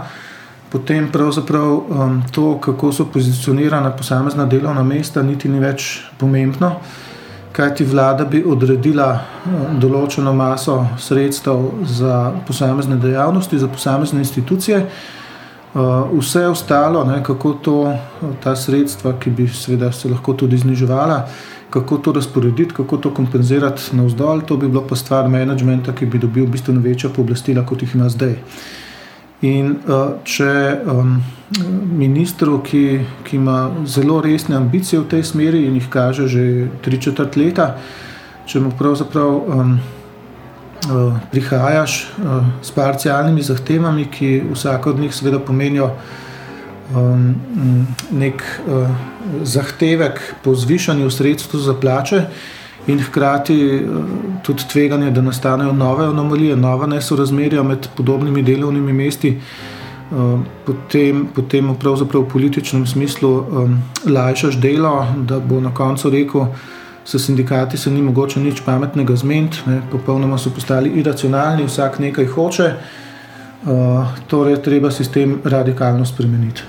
potem 0.70 1.08
pravzaprav 1.12 1.72
um, 1.74 2.22
to, 2.30 2.58
kako 2.62 2.92
so 2.92 3.08
pozicionirana 3.10 3.90
posamezna 3.96 4.46
delovna 4.46 4.82
mesta, 4.82 5.22
niti 5.22 5.48
ni 5.48 5.58
več 5.58 5.96
pomembno 6.18 6.76
kajti 7.52 7.84
vlada 7.84 8.24
bi 8.24 8.42
odredila 8.46 9.08
eh, 9.14 9.62
določeno 9.80 10.32
maso 10.32 10.78
sredstev 10.98 11.84
za 11.84 12.30
posamezne 12.46 12.96
dejavnosti, 12.96 13.58
za 13.58 13.68
posamezne 13.68 14.22
institucije. 14.24 14.84
Eh, 15.74 15.78
vse 16.18 16.46
ostalo, 16.46 17.04
ne, 17.04 17.22
kako 17.24 17.52
to, 17.52 17.94
ta 18.42 18.56
sredstva, 18.56 19.12
ki 19.20 19.30
bi 19.30 19.46
seveda 19.48 19.92
se 19.92 20.08
lahko 20.08 20.32
tudi 20.34 20.58
zniževala, 20.58 21.28
kako 21.70 21.98
to 21.98 22.12
razporediti, 22.12 22.74
kako 22.74 22.96
to 22.96 23.14
kompenzirati 23.14 23.82
na 23.92 24.02
vzdolj, 24.02 24.40
to 24.46 24.56
bi 24.56 24.68
bilo 24.68 24.82
pa 24.88 24.96
stvar 24.96 25.28
menedžmenta, 25.28 25.94
ki 25.94 26.06
bi 26.06 26.18
dobil 26.18 26.46
bistveno 26.46 26.80
večja 26.80 27.10
pooblastila, 27.14 27.62
kot 27.66 27.82
jih 27.82 27.94
ima 27.94 28.08
zdaj. 28.08 28.34
In 29.46 29.76
uh, 29.86 30.18
če 30.24 30.80
um, 30.90 31.14
ministru, 31.96 32.58
ki, 32.66 32.82
ki 33.24 33.36
ima 33.36 33.70
zelo 33.86 34.18
resne 34.20 34.56
ambicije 34.56 35.00
v 35.00 35.08
tej 35.08 35.22
smeri 35.24 35.62
in 35.64 35.78
jih 35.78 35.86
kaže 35.90 36.26
že 36.28 36.66
tri 36.82 36.98
četrt 37.00 37.36
leta, 37.36 37.76
če 38.46 38.60
mu 38.60 38.74
pravzaprav 38.78 39.30
um, 39.30 39.78
prihajaš 41.30 42.08
uh, 42.18 42.46
s 42.62 42.70
parcialnimi 42.70 43.42
zahtevami, 43.42 44.06
ki 44.10 44.42
vsak 44.52 44.86
od 44.86 44.98
njih 44.98 45.14
seveda 45.14 45.38
pomenijo 45.38 45.90
nek 48.10 48.42
uh, 48.66 48.88
zahtevek 49.42 50.20
po 50.44 50.54
zvišanju 50.54 51.10
sredstv 51.10 51.56
za 51.56 51.74
plače 51.74 52.22
in 52.86 53.00
hkrati 53.02 53.54
eh, 53.54 53.80
tudi 54.42 54.62
tveganje, 54.72 55.10
da 55.10 55.20
nastanejo 55.20 55.72
nove 55.72 56.06
anomalije, 56.06 56.56
nova 56.56 56.86
nesorazmerja 56.86 57.62
med 57.62 57.88
podobnimi 57.96 58.42
delovnimi 58.42 58.92
mesti. 58.92 59.28
Eh, 59.38 60.38
potem, 60.66 61.26
potem 61.34 61.74
pravzaprav 61.80 62.22
v 62.22 62.28
političnem 62.28 62.86
smislu 62.86 63.44
lajšaš 64.06 64.56
delo, 64.56 65.06
da 65.16 65.40
bo 65.40 65.60
na 65.60 65.74
koncu 65.74 66.10
rekel, 66.10 66.46
s 67.04 67.18
sindikati 67.18 67.78
se 67.78 67.90
ni 67.90 68.02
mogoče 68.02 68.40
nič 68.40 68.60
pametnega 68.64 69.16
zmeniti, 69.16 69.62
popolnoma 69.92 70.38
so 70.38 70.50
postali 70.50 70.90
iracionalni, 71.00 71.64
vsak 71.64 71.98
nekaj 71.98 72.26
hoče, 72.26 72.72
uh, 72.74 74.18
torej 74.26 74.62
treba 74.62 74.90
sistem 74.90 75.40
radikalno 75.44 76.06
spremeniti. 76.06 76.62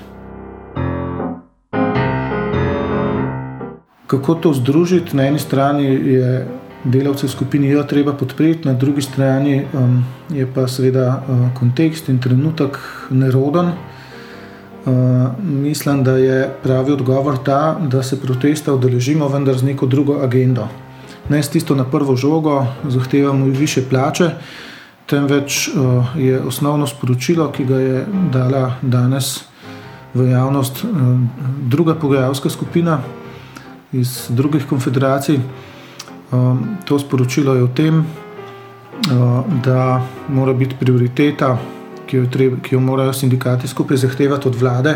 kako 4.12 4.34
to 4.34 4.52
združiti. 4.52 5.16
Na 5.16 5.26
eni 5.26 5.38
strani 5.38 5.84
je 5.84 6.46
delavce 6.84 7.26
v 7.26 7.30
skupini 7.30 7.70
jo 7.70 7.82
treba 7.88 8.12
podpreti, 8.12 8.68
na 8.68 8.74
drugi 8.74 9.02
strani 9.02 9.64
um, 9.72 10.04
je 10.30 10.46
pa 10.54 10.66
seveda 10.68 11.06
uh, 11.16 11.46
kontekst 11.58 12.08
in 12.12 12.18
trenutek 12.20 12.76
neroden. 13.10 13.72
Uh, 14.86 14.92
mislim, 15.42 16.04
da 16.04 16.16
je 16.16 16.54
pravi 16.62 16.92
odgovor 16.92 17.38
ta, 17.44 17.78
da 17.80 18.02
se 18.02 18.20
protesta 18.20 18.74
udeležimo, 18.74 19.28
vendar 19.28 19.58
z 19.58 19.62
neko 19.62 19.86
drugo 19.86 20.18
agendo. 20.22 20.68
Ne 21.28 21.42
s 21.42 21.48
tisto 21.48 21.74
na 21.74 21.84
prvo 21.84 22.16
žogo, 22.16 22.66
zahtevamo 22.88 23.46
više 23.46 23.82
plače, 23.90 24.30
temveč 25.06 25.68
uh, 25.68 26.04
je 26.16 26.40
osnovno 26.40 26.86
sporočilo, 26.86 27.52
ki 27.52 27.64
ga 27.64 27.76
je 27.76 28.06
dala 28.32 28.74
danes 28.82 29.44
v 30.14 30.30
javnost 30.30 30.84
uh, 30.84 30.90
druga 31.62 31.94
pogajalska 31.94 32.50
skupina, 32.50 32.98
iz 33.92 34.26
drugih 34.28 34.66
konfederacij. 34.66 35.38
Um, 36.32 36.76
to 36.84 36.98
sporočilo 36.98 37.54
je 37.54 37.62
v 37.62 37.74
tem, 37.74 37.98
uh, 37.98 38.04
da 39.64 40.02
mora 40.28 40.52
biti 40.52 40.74
prioriteta, 40.80 41.58
ki 42.06 42.16
jo, 42.16 42.26
treba, 42.30 42.56
ki 42.62 42.74
jo 42.74 42.80
morajo 42.80 43.12
sindikati 43.12 43.68
skupaj 43.68 43.96
zahtevati 43.96 44.48
od 44.48 44.54
vlade, 44.54 44.94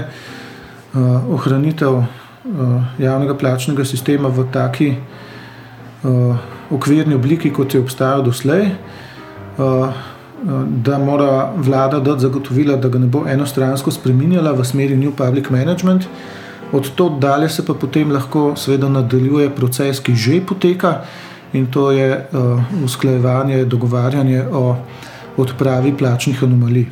uh, 0.95 1.33
ohranitev 1.35 1.99
uh, 1.99 2.07
javnega 2.99 3.35
plačnega 3.35 3.85
sistema 3.85 4.29
v 4.29 4.49
taki 4.53 4.95
okvirni 6.71 7.14
obliki, 7.14 7.51
kot 7.51 7.75
je 7.75 7.81
obstajal 7.81 8.21
doslej. 8.23 8.69
Da 10.87 10.99
mora 11.03 11.51
vlada 11.57 11.99
dati 12.01 12.23
zagotovila, 12.23 12.77
da 12.77 12.88
ga 12.88 13.01
ne 13.03 13.09
bo 13.11 13.25
enostransko 13.27 13.90
spremenjala 13.90 14.53
v 14.55 14.64
smeri 14.64 14.97
New 14.97 15.11
Public 15.16 15.51
Management, 15.51 16.07
Od 16.73 16.95
tod 16.95 17.19
dalje 17.19 17.49
se 17.49 17.66
pa 17.66 17.75
potem 17.75 18.12
lahko 18.12 18.57
seveda 18.57 18.88
nadaljuje 18.88 19.51
proces, 19.55 20.01
ki 20.01 20.14
že 20.14 20.40
poteka 20.47 21.05
in 21.53 21.66
to 21.66 21.90
je 21.90 22.27
uh, 22.33 22.85
usklajevanje, 22.85 23.64
dogovarjanje 23.64 24.42
o 24.53 24.77
odpravi 25.37 25.96
plačnih 25.99 26.42
anomalij. 26.42 26.87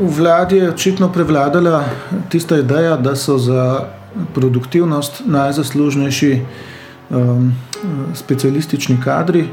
V 0.00 0.18
vladi 0.18 0.56
je 0.56 0.70
očitno 0.70 1.12
prevladala 1.12 1.84
tista 2.28 2.58
ideja, 2.58 2.96
da 2.96 3.16
so 3.16 3.38
za 3.38 3.84
produktivnost 4.34 5.22
najzaslužnejši 5.26 6.40
um, 7.10 7.52
specialistični 8.14 8.96
kadri, 9.04 9.44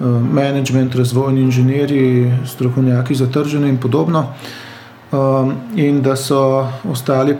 um, 0.00 0.28
management, 0.32 0.94
razvojni 0.94 1.40
inženirji, 1.40 2.32
strokovnjaki 2.46 3.14
za 3.14 3.26
trženje 3.26 3.68
in 3.68 3.78
podobno. 3.78 4.20
Uh, 4.20 4.72
um, 5.12 5.54
in 5.76 6.02
da 6.02 6.16
so 6.16 6.68
ostali, 6.90 7.36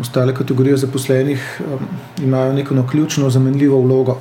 ostale 0.00 0.34
kategorije 0.34 0.76
zaposlenih, 0.76 1.60
um, 1.60 1.86
imajo 2.24 2.52
neko 2.52 2.74
no 2.74 2.86
ključno, 2.88 3.30
zamenljivo 3.30 3.80
vlogo. 3.80 4.18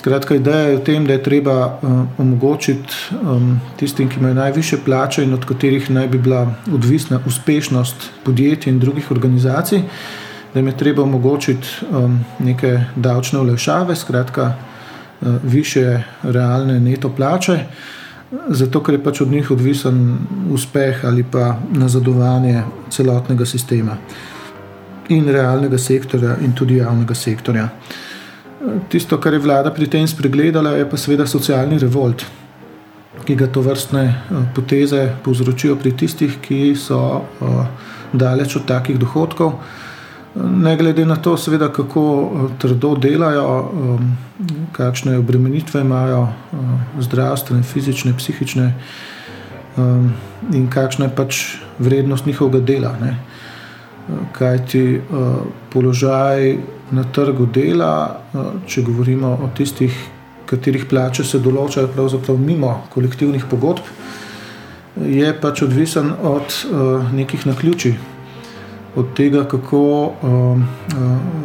Skratka, 0.00 0.34
ideja 0.34 0.70
je 0.70 0.76
v 0.78 0.84
tem, 0.84 1.04
da 1.04 1.12
je 1.12 1.22
treba 1.22 1.76
um, 1.82 2.08
omogočiti 2.18 2.94
um, 3.20 3.60
tistim, 3.76 4.08
ki 4.08 4.16
imajo 4.16 4.34
najviše 4.34 4.78
plače 4.84 5.26
in 5.26 5.34
od 5.36 5.44
katerih 5.44 5.90
naj 5.90 6.08
bi 6.08 6.18
bila 6.18 6.54
odvisna 6.72 7.20
uspešnost 7.26 8.08
podjetij 8.24 8.72
in 8.72 8.78
drugih 8.80 9.10
organizacij, 9.12 9.82
da 10.54 10.60
jim 10.60 10.72
je 10.72 10.76
treba 10.76 11.02
omogočiti 11.02 11.68
um, 11.90 12.16
neke 12.38 12.80
davčne 12.96 13.38
olajšave, 13.44 13.96
skratka, 13.96 14.54
uh, 15.20 15.28
više 15.42 16.02
realne 16.22 16.80
neto 16.80 17.12
plače. 17.16 17.58
zato 18.48 18.80
ker 18.82 18.94
je 18.94 19.04
pač 19.04 19.20
od 19.20 19.28
njih 19.28 19.50
odvisen 19.50 20.18
uspeh 20.54 21.04
ali 21.04 21.24
pa 21.30 21.56
nazadovanje 21.72 22.62
celotnega 22.90 23.46
sistema 23.46 23.96
in 25.08 25.28
realnega 25.28 25.78
sektorja, 25.78 26.36
in 26.40 26.52
tudi 26.54 26.76
javnega 26.76 27.14
sektorja. 27.14 27.68
Tisto, 28.88 29.16
kar 29.16 29.32
je 29.32 29.40
vlada 29.40 29.70
pri 29.72 29.86
tem 29.88 30.08
spregledala, 30.08 30.74
je 30.76 30.84
pa 30.88 30.98
seveda 31.00 31.24
socialni 31.26 31.78
revolt, 31.80 32.26
ki 33.24 33.34
ga 33.34 33.46
to 33.48 33.62
vrstne 33.64 34.02
eh, 34.04 34.42
poteze 34.54 35.06
povzročijo 35.24 35.78
pri 35.80 35.94
tistih, 35.96 36.36
ki 36.44 36.74
so 36.76 36.98
uh, 37.40 37.62
daleč 38.12 38.56
od 38.60 38.66
takih 38.68 38.98
dohodkov. 39.00 39.54
Ne 40.36 40.76
glede 40.76 41.06
na 41.06 41.16
to, 41.16 41.36
seveda, 41.40 41.70
kako 41.72 42.02
eh, 42.02 42.50
trdo 42.60 42.94
delajo, 43.00 43.46
kakšne 44.76 45.16
obremenitve 45.18 45.80
imajo, 45.80 46.26
zdravstvene, 47.00 47.62
fizične, 47.62 48.12
psihične, 48.16 48.66
in 50.52 50.68
kakšna 50.70 51.08
je 51.08 51.14
pač 51.16 51.40
vrednost 51.78 52.26
njihovega 52.26 52.60
dela. 52.66 52.92
Ne. 53.00 53.16
Kajti 54.36 54.84
uh, 54.98 55.26
položaj 55.72 56.56
na 56.90 57.04
trgu 57.04 57.46
dela, 57.46 58.20
uh, 58.32 58.52
če 58.66 58.82
govorimo 58.86 59.36
o 59.42 59.50
tistih, 59.56 59.94
katerih 60.50 60.86
plače 60.90 61.24
se 61.24 61.38
določajo 61.38 61.92
pravzaprav 61.94 62.38
mimo 62.38 62.72
kolektivnih 62.94 63.44
pogodb, 63.50 63.86
je 65.06 65.28
pač 65.40 65.62
odvisen 65.62 66.10
od 66.26 66.56
uh, 66.70 67.12
nekih 67.14 67.46
naključij 67.46 67.94
od 68.98 69.12
tega, 69.14 69.44
kako, 69.46 69.80
uh, 70.10 70.58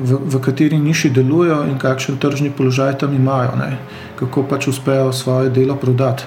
v, 0.02 0.18
v 0.34 0.42
kateri 0.42 0.80
niši 0.82 1.12
delujejo 1.14 1.60
in 1.70 1.78
kakšen 1.78 2.18
tržni 2.18 2.50
položaj 2.50 2.98
tam 3.04 3.14
imajo, 3.14 3.54
ne? 3.60 3.78
kako 4.18 4.48
pač 4.50 4.68
uspejo 4.72 5.14
svoje 5.14 5.52
delo 5.54 5.76
prodati. 5.78 6.26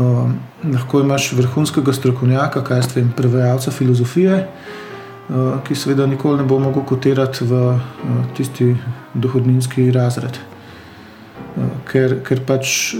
Um, 0.00 0.38
lahko 0.64 1.02
imaš 1.04 1.34
vrhunskega 1.36 1.92
strokovnjaka, 1.92 2.62
kaj 2.64 2.82
ste 2.86 3.00
vem, 3.02 3.10
prevajalca 3.16 3.70
filozofije, 3.70 4.38
uh, 4.40 4.81
ki 5.64 5.74
seveda 5.74 6.06
nikoli 6.06 6.42
ne 6.42 6.44
bo 6.48 6.58
mogel 6.60 6.84
kotirati 6.84 7.44
v 7.48 7.60
uh, 7.72 7.76
tisti 8.36 8.74
dohodninski 9.14 9.90
razred. 9.92 10.40
Ker, 11.88 12.18
ker 12.24 12.40
pač 12.48 12.94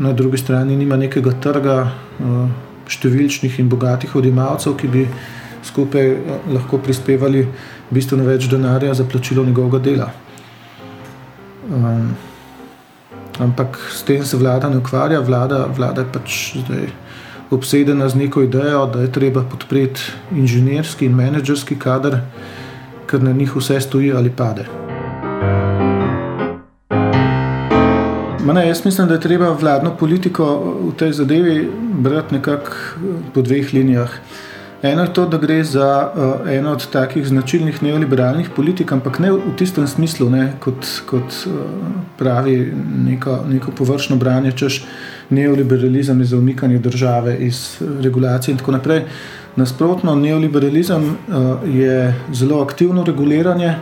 na 0.00 0.12
drugi 0.16 0.38
strani 0.40 0.76
nima 0.76 0.96
nekega 0.96 1.34
trga 1.36 1.74
številčnih 2.90 3.58
in 3.60 3.68
bogatih 3.68 4.14
odjemalcev, 4.16 4.74
ki 4.80 4.88
bi 4.88 5.04
skupaj 5.66 6.08
eh, 6.08 6.40
lahko 6.54 6.80
prispevali 6.82 7.44
bistveno 7.90 8.24
več 8.28 8.48
denarja 8.50 8.94
za 8.94 9.04
plačilo 9.04 9.44
njegovega 9.44 9.78
dela. 9.84 10.10
Um, 11.70 12.14
ampak 13.38 13.78
s 13.94 14.02
tem 14.02 14.24
se 14.26 14.36
vlada 14.36 14.68
ne 14.70 14.80
ukvarja, 14.80 15.20
vlada, 15.20 15.64
vlada 15.76 16.04
pač 16.12 16.56
zdaj 16.64 16.88
obsedena 17.50 18.08
z 18.08 18.14
neko 18.14 18.42
idejo, 18.42 18.86
da 18.86 19.00
je 19.00 19.12
treba 19.12 19.42
podpreti 19.42 20.00
inženirski 20.36 21.06
in 21.06 21.14
menedžerski 21.14 21.78
kader, 21.78 22.20
ker 23.06 23.22
na 23.22 23.32
njih 23.32 23.56
vse 23.56 23.80
stoji 23.80 24.12
ali 24.12 24.30
pade. 24.30 24.66
Ne, 28.54 28.68
jaz 28.68 28.84
mislim, 28.84 29.08
da 29.08 29.14
je 29.14 29.20
treba 29.20 29.52
vladno 29.52 29.96
politiko 29.96 30.46
v 30.88 30.92
tej 30.98 31.12
zadevi 31.12 31.70
brati 31.92 32.34
nekako 32.34 32.70
po 33.34 33.42
dveh 33.42 33.74
linijah. 33.74 34.10
Eno 34.82 35.02
je 35.02 35.12
to, 35.12 35.26
da 35.26 35.38
gre 35.38 35.64
za 35.64 36.10
uh, 36.14 36.50
eno 36.50 36.72
od 36.72 36.90
takih 36.90 37.26
značilnih 37.26 37.82
neoliberalnih 37.82 38.50
politik, 38.56 38.92
ampak 38.92 39.18
ne 39.18 39.32
v 39.32 39.52
tistem 39.56 39.86
smislu, 39.86 40.30
ne, 40.30 40.52
kot, 40.60 40.86
kot 41.06 41.36
uh, 41.46 41.52
pravi 42.18 42.72
neko, 43.06 43.42
neko 43.48 43.70
površno 43.76 44.16
branje, 44.16 44.52
češ 44.52 44.84
neoliberalizem 45.30 46.20
je 46.20 46.26
za 46.26 46.38
umikanje 46.38 46.78
države 46.78 47.36
iz 47.38 47.78
regulacije 48.00 48.52
in 48.52 48.58
tako 48.58 48.72
naprej. 48.72 49.02
Nasprotno, 49.56 50.14
neoliberalizem 50.14 51.04
uh, 51.04 51.74
je 51.74 52.14
zelo 52.32 52.62
aktivno 52.62 53.04
reguliranje. 53.04 53.74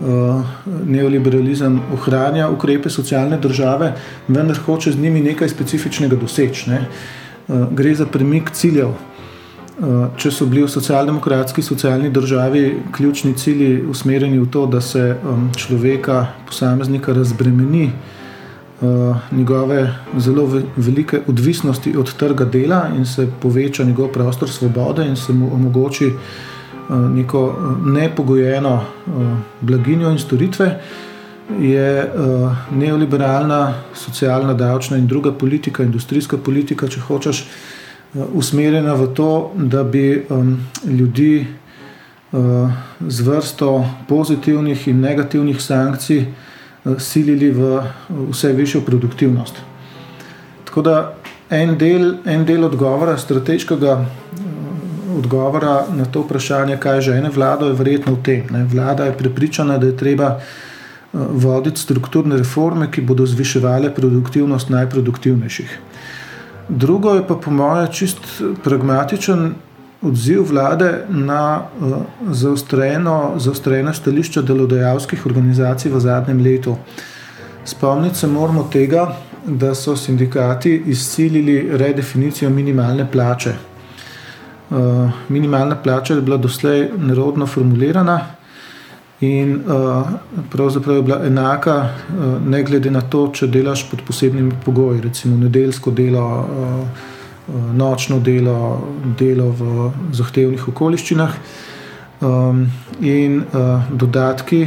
Uh, 0.00 0.44
neoliberalizem 0.86 1.80
ohranja 1.92 2.48
ukrepe 2.48 2.90
socialne 2.90 3.38
države, 3.38 3.94
vendar 4.28 4.56
hoče 4.56 4.92
z 4.92 4.98
njimi 4.98 5.20
nekaj 5.20 5.48
specifičnega 5.48 6.16
doseči. 6.16 6.70
Ne. 6.70 6.80
Uh, 7.48 7.72
gre 7.72 7.94
za 7.94 8.06
premik 8.06 8.50
ciljev. 8.50 8.92
Eh, 9.76 9.84
če 10.16 10.30
so 10.32 10.46
bili 10.48 10.62
v 10.64 10.72
socialdemokratski 10.72 11.60
socialni 11.62 12.08
državi 12.10 12.62
ključni 12.96 13.34
cilji 13.36 13.82
usmerjeni 13.84 14.38
v 14.40 14.46
to, 14.48 14.62
da 14.66 14.80
se 14.80 15.18
človeka, 15.56 16.26
posameznika, 16.48 17.12
razbremeni 17.12 17.84
eh, 17.84 18.15
njegove 19.32 19.94
zelo 20.18 20.62
velike 20.76 21.20
odvisnosti 21.26 21.96
od 21.96 22.14
trga 22.16 22.44
dela 22.44 22.88
in 22.96 23.06
se 23.06 23.28
poveča 23.42 23.84
njegov 23.84 24.08
prostor 24.08 24.50
svobode 24.50 25.06
in 25.06 25.16
se 25.16 25.32
mu 25.32 25.54
omogoči 25.54 26.06
eh, 26.06 26.94
neko 26.94 27.56
nepogojeno 27.84 28.82
blaginjo 29.60 30.10
in 30.10 30.18
storitve. 30.18 30.80
Je 31.60 32.12
neoliberalna, 32.70 33.74
socialna, 33.94 34.54
davčna 34.54 34.96
in 34.96 35.06
druga 35.06 35.32
politika, 35.32 35.82
industrijska 35.82 36.36
politika, 36.36 36.88
če 36.88 37.00
hočeš, 37.00 37.44
usmerjena 38.34 38.94
v 38.94 39.06
to, 39.14 39.52
da 39.54 39.84
bi 39.84 40.26
ljudi 40.84 41.46
z 43.08 43.20
vrsto 43.20 43.86
pozitivnih 44.08 44.88
in 44.88 45.00
negativnih 45.00 45.62
sankcij 45.62 46.24
silili 46.98 47.50
v 47.50 47.80
vse 48.30 48.52
višjo 48.52 48.80
produktivnost. 48.80 49.62
Tako 50.64 50.82
da 50.82 51.14
en 51.50 51.78
del, 51.78 52.14
en 52.24 52.44
del 52.44 52.64
odgovora, 52.64 53.16
strateškega 53.18 53.92
uh, 53.96 55.18
odgovora 55.18 55.86
na 55.96 56.04
to 56.04 56.22
vprašanje, 56.22 56.76
kaj 56.76 57.00
že 57.00 57.18
ene 57.18 57.30
vlado, 57.30 57.66
je 57.66 57.78
verjetno 57.78 58.14
v 58.14 58.22
tem. 58.22 58.46
Ne? 58.50 58.64
Vlada 58.64 59.04
je 59.04 59.18
prepričana, 59.18 59.78
da 59.78 59.86
je 59.86 59.96
treba 59.96 60.36
uh, 60.36 61.26
voditi 61.30 61.80
strukturne 61.80 62.36
reforme, 62.36 62.90
ki 62.90 63.02
bodo 63.02 63.26
zviševale 63.26 63.94
produktivnost 63.94 64.70
najproduktivnejših. 64.70 65.78
Drugo 66.68 67.14
je 67.14 67.26
pa 67.26 67.34
po 67.34 67.50
mojem 67.50 67.92
čist 67.92 68.42
pragmatičen 68.64 69.54
odziv 70.08 70.48
vlade 70.50 70.90
na 71.08 71.62
uh, 71.80 71.96
zaostreno, 72.30 73.34
zaostreno 73.36 73.94
stališče 73.94 74.42
delodajalskih 74.42 75.26
organizacij 75.26 75.92
v 75.92 76.00
zadnjem 76.00 76.42
letu. 76.42 76.76
Spomniti 77.64 78.18
se 78.18 78.26
moramo 78.26 78.68
tega, 78.72 79.16
da 79.46 79.74
so 79.74 79.96
sindikati 79.96 80.82
izsilili 80.86 81.76
redefinicijo 81.78 82.50
minimalne 82.50 83.06
plače. 83.12 83.52
Uh, 84.70 85.10
minimalna 85.28 85.76
plača 85.82 86.14
je 86.14 86.20
bila 86.20 86.36
doslej 86.36 86.88
nerodno 86.98 87.46
formulirana, 87.46 88.20
In 89.20 89.62
uh, 89.66 90.06
pravzaprav 90.52 90.96
je 90.96 91.02
bila 91.02 91.20
enaka, 91.24 91.88
ne 92.46 92.62
glede 92.62 92.90
na 92.90 93.00
to, 93.00 93.30
če 93.32 93.46
delaš 93.46 93.86
pod 93.90 94.02
posebnimi 94.04 94.52
pogoji, 94.64 95.00
recimo 95.00 95.38
nedeljsko 95.40 95.90
delo, 95.90 96.44
nočno 97.48 98.18
delo, 98.20 98.88
delo 99.18 99.50
v 99.50 99.90
zahtevnih 100.12 100.68
okoliščinah. 100.68 101.38
Um, 102.20 102.66
in 103.00 103.42
uh, 103.42 103.82
dodatki, 103.92 104.66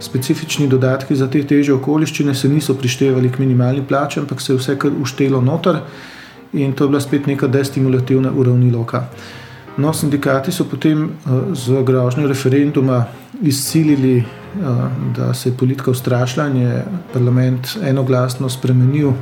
specifični 0.00 0.66
dodatki 0.68 1.16
za 1.16 1.28
te 1.30 1.44
teže 1.46 1.72
okoliščine 1.76 2.34
se 2.34 2.48
niso 2.48 2.74
prištevali 2.74 3.30
k 3.30 3.38
minimalni 3.38 3.84
plači, 3.86 4.18
ampak 4.20 4.40
se 4.40 4.52
je 4.52 4.58
vse 4.58 4.74
kar 4.78 4.90
uštelo 5.02 5.40
noter, 5.40 5.78
in 6.52 6.72
to 6.72 6.84
je 6.84 6.88
bila 6.88 7.00
spet 7.00 7.26
neka 7.26 7.46
destimulativna 7.46 8.32
uravnilovka. 8.34 9.04
No, 9.78 9.92
sindikati 9.94 10.52
so 10.52 10.66
potem 10.66 11.04
uh, 11.04 11.54
z 11.54 11.84
grožnjo 11.86 12.26
referenduma 12.26 13.04
izsilili, 13.42 14.18
uh, 14.18 14.84
da 15.16 15.30
se 15.34 15.48
je 15.48 15.56
politika 15.56 15.90
ustrašila 15.90 16.48
in 16.48 16.56
je 16.56 16.84
parlament 17.12 17.76
enoglasno 17.82 18.48
spremenil 18.48 19.12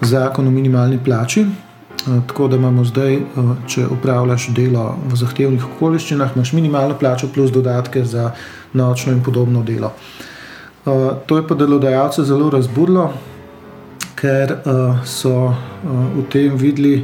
zakon 0.00 0.48
o 0.48 0.50
minimalni 0.50 0.98
plači. 1.04 1.44
Uh, 2.06 2.22
tako 2.26 2.48
da 2.48 2.56
imamo 2.56 2.84
zdaj, 2.84 3.16
uh, 3.16 3.52
če 3.66 3.86
upravljaš 3.90 4.48
delo 4.54 4.94
v 5.10 5.16
zahtevnih 5.16 5.64
okoliščinah, 5.66 6.36
imaš 6.36 6.52
minimalno 6.52 6.94
plačo 6.98 7.28
plus 7.34 7.50
dodatke 7.52 8.04
za 8.04 8.30
nočno 8.72 9.12
in 9.12 9.22
podobno 9.22 9.62
delo. 9.62 9.92
Uh, 10.86 11.16
to 11.26 11.36
je 11.36 11.46
pa 11.46 11.54
delodajalce 11.54 12.24
zelo 12.24 12.50
razburilo, 12.50 13.10
ker 14.16 14.54
so 15.04 15.52
v 15.84 16.22
tem 16.32 16.54
videli, 16.56 17.02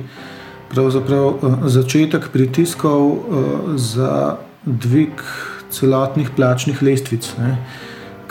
začetek 0.72 2.30
pritiskov 2.32 3.18
za 3.76 4.38
dvig 4.64 5.20
celotnih 5.70 6.30
plačnih 6.36 6.80
lestvic. 6.82 7.28
Ne. 7.38 7.58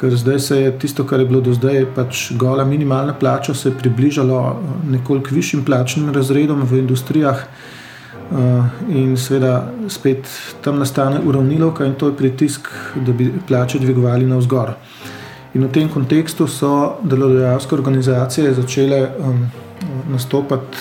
Ker 0.01 0.15
zdaj 0.17 0.39
se 0.39 0.55
je 0.57 0.71
tisto, 0.81 1.05
kar 1.05 1.19
je 1.21 1.27
bilo 1.29 1.41
do 1.45 1.53
zdaj, 1.53 1.85
pač 1.95 2.31
gola 2.33 2.65
minimalna 2.65 3.13
plača, 3.13 3.53
se 3.53 3.69
je 3.69 3.77
približalo 3.77 4.39
eh, 4.49 4.71
nekoliko 4.97 5.35
višjim 5.35 5.65
plačnim 5.65 6.09
razredom 6.13 6.65
v 6.65 6.81
industrijah, 6.81 7.45
uh, 8.31 8.65
in 8.89 9.17
seveda 9.17 9.71
spet 9.89 10.27
tam 10.61 10.79
nastane 10.79 11.19
uravnilovka 11.25 11.85
in 11.85 11.93
to 11.93 12.07
je 12.07 12.17
pritisk, 12.17 12.67
da 12.95 13.13
bi 13.13 13.31
plače 13.47 13.79
dvigovali 13.79 14.25
na 14.25 14.37
vzgor. 14.37 14.73
In 15.53 15.65
v 15.65 15.71
tem 15.71 15.89
kontekstu 15.89 16.47
so 16.47 16.97
delodajalske 17.03 17.75
organizacije 17.75 18.53
začele 18.53 19.01
um, 19.19 19.45
nastopati 20.11 20.77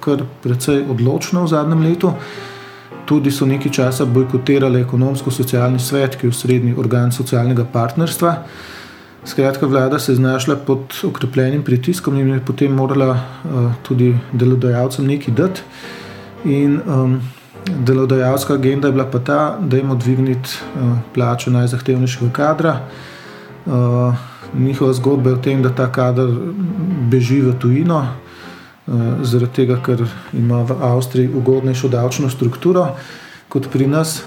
kar 0.00 0.24
precej 0.42 0.84
odločno 0.90 1.44
v 1.44 1.48
zadnjem 1.48 1.82
letu. 1.82 2.12
Tudi 3.12 3.28
so 3.28 3.44
nekaj 3.44 3.72
časa 3.76 4.04
bojkotirali 4.08 4.80
ekonomsko-socialni 4.80 5.76
svet, 5.84 6.14
ki 6.16 6.30
je 6.30 6.32
srednji 6.32 6.70
organ 6.80 7.10
socialnega 7.12 7.66
partnerstva. 7.72 8.30
Skratka, 9.28 9.68
vlada 9.68 9.98
se 9.98 10.12
je 10.12 10.16
znašla 10.16 10.56
pod 10.56 10.96
okrepljenim 11.04 11.62
pritiskom 11.62 12.16
in 12.18 12.30
je 12.32 12.38
potem 12.40 12.72
morala 12.72 13.10
uh, 13.10 13.74
tudi 13.82 14.14
delodajalcem 14.32 15.06
nekaj 15.06 15.34
dati. 15.34 15.60
In 16.44 16.80
um, 16.86 17.20
delodajalska 17.66 18.54
agenda 18.54 18.88
je 18.88 18.92
bila 18.92 19.04
pa 19.04 19.18
ta, 19.18 19.58
da 19.60 19.76
jim 19.76 19.90
odvigniti 19.90 20.56
uh, 20.80 20.96
plačo 21.14 21.50
najzahtevnejšega 21.50 22.32
kadra. 22.32 22.78
Uh, 23.66 24.14
njihova 24.58 24.92
zgodba 24.92 25.30
je 25.30 25.36
o 25.36 25.42
tem, 25.50 25.62
da 25.62 25.68
ta 25.68 25.92
kader 25.92 26.32
beži 27.12 27.42
v 27.42 27.58
tujino, 27.60 27.98
uh, 27.98 28.31
zaradi 29.22 29.52
tega, 29.54 29.78
ker 29.84 30.02
ima 30.32 30.62
v 30.66 30.76
Avstriji 30.82 31.30
ugodnejšo 31.38 31.88
davčno 31.88 32.30
strukturo 32.30 32.88
kot 33.48 33.68
pri 33.70 33.86
nas. 33.86 34.22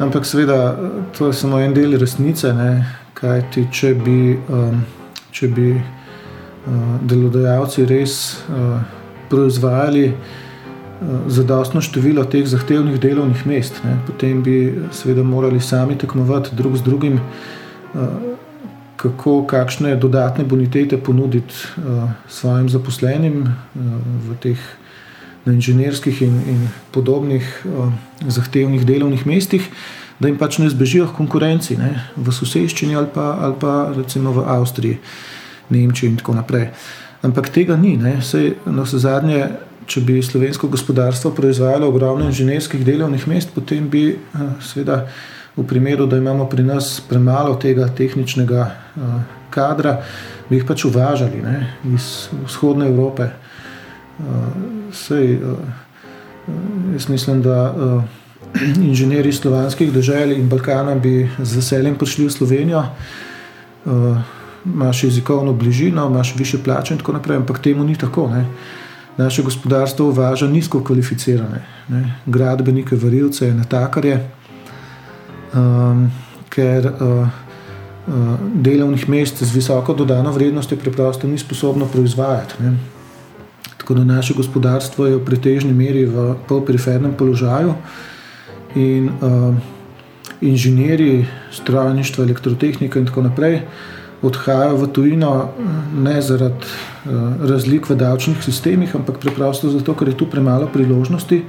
Ampak, 0.00 0.24
seveda, 0.24 0.76
to 1.18 1.26
je 1.26 1.32
samo 1.32 1.58
en 1.60 1.74
del 1.74 1.98
resnice. 1.98 2.52
Ne? 2.56 2.86
Kaj 3.14 3.42
ti, 3.52 3.66
če 3.72 3.94
bi, 4.00 4.36
um, 4.48 4.78
če 5.32 5.48
bi 5.52 5.72
uh, 5.76 5.82
delodajalci 7.04 7.84
res 7.88 8.14
uh, 8.48 8.78
proizvajali 9.28 10.06
uh, 10.08 10.14
zadostno 11.28 11.82
število 11.84 12.24
teh 12.24 12.46
zahtevnih 12.48 12.96
delovnih 13.00 13.44
mest, 13.48 13.82
ne, 13.84 13.98
potem 14.06 14.40
bi 14.44 14.56
seveda 14.96 15.24
morali 15.24 15.60
sami 15.60 15.98
tekmovati 16.00 16.56
drug 16.56 16.78
z 16.80 16.86
drugim, 16.86 17.20
uh, 17.20 18.08
kako, 19.00 19.40
kakšne 19.48 19.94
dodatne 19.96 20.44
bonitete 20.44 20.98
ponuditi 21.00 21.54
uh, 21.78 22.10
svojim 22.28 22.68
zaposlenim 22.68 23.42
uh, 23.42 23.50
v 24.28 24.36
teh 24.42 24.68
na 25.44 25.56
inženirskih 25.56 26.22
in, 26.22 26.36
in 26.46 26.68
podobnih 26.92 27.48
uh, 27.64 27.88
zahtevnih 28.28 28.84
delovnih 28.86 29.26
mestih 29.26 29.70
da 30.20 30.28
jim 30.28 30.38
pač 30.38 30.58
ne 30.60 30.68
zbežijo 30.70 31.08
konkurenci 31.16 31.76
ne, 31.80 31.94
v 32.16 32.32
soseščini 32.34 32.96
ali 32.96 33.08
pa, 33.14 33.32
ali 33.40 33.56
pa 33.60 33.74
recimo 33.96 34.34
v 34.36 34.44
Avstriji, 34.52 35.00
Nemčiji 35.72 36.12
in 36.12 36.20
tako 36.20 36.36
naprej. 36.36 36.68
Ampak 37.24 37.48
tega 37.52 37.76
ni. 37.76 37.96
Sej, 38.24 38.54
na 38.66 38.84
vse 38.84 39.00
zadnje, 39.00 39.40
če 39.90 40.02
bi 40.04 40.20
slovensko 40.22 40.68
gospodarstvo 40.72 41.32
proizvajalo 41.36 41.88
ogromno 41.88 42.28
inženirskih 42.28 42.84
delovnih 42.84 43.26
mest, 43.28 43.54
potem 43.54 43.88
bi 43.90 44.04
eh, 44.12 44.46
seveda 44.64 45.02
v 45.56 45.66
primeru, 45.66 46.06
da 46.06 46.16
imamo 46.16 46.46
pri 46.48 46.62
nas 46.62 47.00
premalo 47.08 47.54
tega 47.54 47.88
tehničnega 47.96 48.60
eh, 48.60 49.00
kadra, 49.50 50.00
bi 50.50 50.56
jih 50.56 50.66
pač 50.66 50.84
uvažali 50.84 51.42
ne, 51.42 51.72
iz 51.94 52.28
vzhodne 52.46 52.86
Evrope. 52.86 53.22
Eh, 53.22 54.22
sej, 54.92 55.38
jaz 56.92 57.08
mislim, 57.08 57.42
da 57.42 57.74
inženirji 58.88 59.32
slovanskih 59.32 59.92
držav 59.92 60.32
in 60.32 60.48
Balkana 60.48 60.94
bi 60.94 61.28
z 61.38 61.56
veseljem 61.56 61.94
prišli 61.94 62.26
v 62.26 62.30
Slovenijo. 62.30 62.82
Imaš 64.66 65.04
jezikovno 65.04 65.52
bližino, 65.52 66.06
imaš 66.06 66.34
više 66.36 66.58
plače 66.58 66.94
in 66.94 66.98
tako 66.98 67.12
naprej, 67.12 67.36
ampak 67.36 67.58
temu 67.62 67.84
ni 67.84 67.96
tako. 67.96 68.28
Ne. 68.28 68.44
Naše 69.16 69.42
gospodarstvo 69.42 70.06
uvaža 70.06 70.46
nizko 70.46 70.84
kvalificirane, 70.84 71.62
ne. 71.88 72.14
gradbenike, 72.26 72.96
varilce, 72.96 73.54
natakarje, 73.54 74.30
um, 75.54 76.10
ker 76.48 76.86
uh, 76.86 77.00
uh, 77.00 78.38
delovnih 78.54 79.08
mest 79.08 79.42
z 79.44 79.54
visoko 79.54 79.94
dodano 79.94 80.32
vrednostjo 80.32 80.76
preprosto 80.76 81.28
ni 81.28 81.38
sposobno 81.38 81.86
proizvajati. 81.86 82.62
Ne. 82.62 82.76
Tako 83.78 83.94
da 83.94 84.04
naše 84.04 84.34
gospodarstvo 84.34 85.06
je 85.06 85.16
v 85.16 85.24
pretežni 85.24 85.72
meri 85.72 86.04
v 86.04 86.34
polperifernem 86.48 87.14
položaju. 87.14 87.68
Uh, 87.68 88.08
in 88.74 89.10
uh, 89.20 89.54
inženirji, 90.40 91.26
strojništvo, 91.52 92.24
elektrotehnika 92.24 92.98
in 92.98 93.06
tako 93.06 93.22
naprej 93.22 93.60
odhajajo 94.22 94.76
v 94.76 94.86
tujino 94.92 95.48
ne 95.96 96.22
zaradi 96.22 96.66
uh, 97.04 97.48
razlik 97.48 97.88
v 97.88 97.96
davčnih 97.96 98.42
sistemih, 98.44 98.94
ampak 98.94 99.18
preprosto 99.18 99.70
zato, 99.70 99.94
ker 99.94 100.08
je 100.08 100.16
tu 100.16 100.26
premalo 100.26 100.68
priložnosti, 100.72 101.42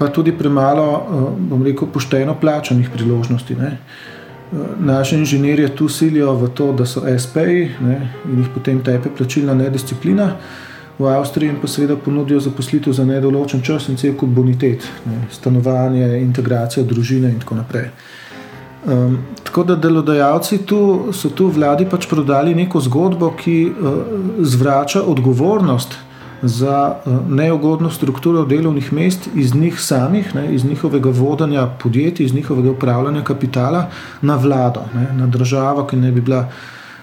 pa 0.00 0.08
tudi 0.08 0.32
premalo, 0.32 0.88
uh, 0.96 1.28
bom 1.36 1.62
rekel, 1.66 1.88
pošteno 1.92 2.34
plačanih 2.40 2.88
priložnosti. 2.90 3.54
Ne. 3.60 3.76
Naši 4.80 5.20
inženirji 5.20 5.68
tu 5.78 5.88
silijo 5.88 6.32
v 6.34 6.48
to, 6.48 6.72
da 6.72 6.86
so 6.86 7.04
SP-ji 7.06 7.68
in 8.26 8.40
jih 8.40 8.48
potem 8.54 8.80
tepe 8.82 9.12
plačilna 9.14 9.54
nedisciplina 9.54 10.32
v 10.98 11.06
Avstriji 11.06 11.50
in 11.50 11.60
pa 11.60 11.68
seveda 11.68 11.96
ponudijo 11.96 12.40
zaposlitev 12.40 12.92
za 12.92 13.04
nedoločen 13.04 13.62
čas 13.62 13.88
in 13.88 13.96
cel 13.96 14.16
kup 14.16 14.28
bonitet, 14.28 14.84
ne, 15.06 15.22
stanovanje, 15.32 16.18
integracija 16.20 16.84
družine 16.84 17.30
in 17.30 17.38
tako 17.40 17.60
naprej. 17.60 17.88
Um, 18.86 19.18
tako 19.44 19.64
da 19.64 19.76
delodajalci 19.76 20.58
tu, 20.66 21.12
so 21.12 21.30
tu 21.30 21.46
vladi 21.52 21.86
pač 21.88 22.08
prodali 22.08 22.54
neko 22.54 22.80
zgodbo, 22.80 23.32
ki 23.36 23.56
uh, 23.70 23.98
zvrača 24.40 25.02
odgovornost 25.02 25.96
za 26.42 26.96
uh, 27.06 27.30
neugodno 27.30 27.90
strukturo 27.90 28.44
delovnih 28.44 28.92
mest 28.92 29.28
iz 29.34 29.54
njih 29.54 29.80
samih, 29.80 30.34
ne, 30.34 30.54
iz 30.54 30.64
njihovega 30.64 31.10
vodenja 31.10 31.66
podjetij, 31.66 32.26
iz 32.26 32.34
njihovega 32.34 32.70
upravljanja 32.70 33.22
kapitala 33.24 33.86
na 34.22 34.36
vlado, 34.36 34.80
ne, 34.94 35.08
na 35.12 35.26
državo, 35.26 35.86
ki 35.86 35.96
ne 35.96 36.12
bi 36.12 36.20
bila 36.20 36.48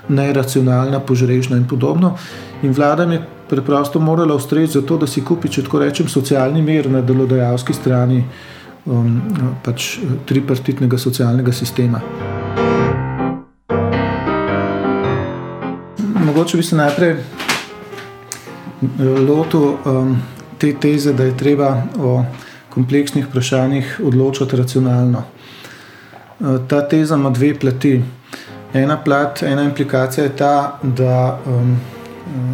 neracionalna, 0.10 1.00
požrežna 1.00 1.58
in 1.58 1.68
podobno. 1.68 2.18
In 2.64 2.72
vlada 2.72 3.04
je 3.04 3.22
preprosto 3.50 4.00
morala 4.00 4.36
ustreči 4.36 4.74
za 4.74 4.82
to, 4.82 4.98
da 4.98 5.08
si 5.08 5.24
kupi, 5.24 5.50
če 5.50 5.64
tako 5.64 5.80
rečem, 5.80 6.08
socialni 6.08 6.62
mir 6.62 6.90
na 6.92 7.02
delodajalski 7.02 7.74
strani 7.74 8.24
um, 8.86 9.22
pač 9.64 9.98
tripartitnega 10.26 10.98
socialnega 10.98 11.52
sistema. 11.52 12.02
Mogoče 16.26 16.58
bi 16.58 16.64
se 16.64 16.76
najprej 16.76 17.16
lotil 19.28 19.78
um, 19.86 20.22
te 20.58 20.74
teze, 20.74 21.14
da 21.14 21.24
je 21.24 21.38
treba 21.38 21.84
o 22.00 22.24
kompleksnih 22.70 23.28
vprašanjih 23.28 24.00
odločati 24.04 24.56
racionalno. 24.56 25.24
Uh, 26.40 26.68
ta 26.68 26.88
teza 26.88 27.16
ima 27.16 27.30
dve 27.30 27.56
plati. 27.60 28.02
Ena 28.74 28.98
plat, 29.04 29.44
ena 29.44 29.64
implikacija 29.64 30.24
je 30.24 30.36
ta, 30.36 30.80
da 30.84 31.40
um, 31.46 31.78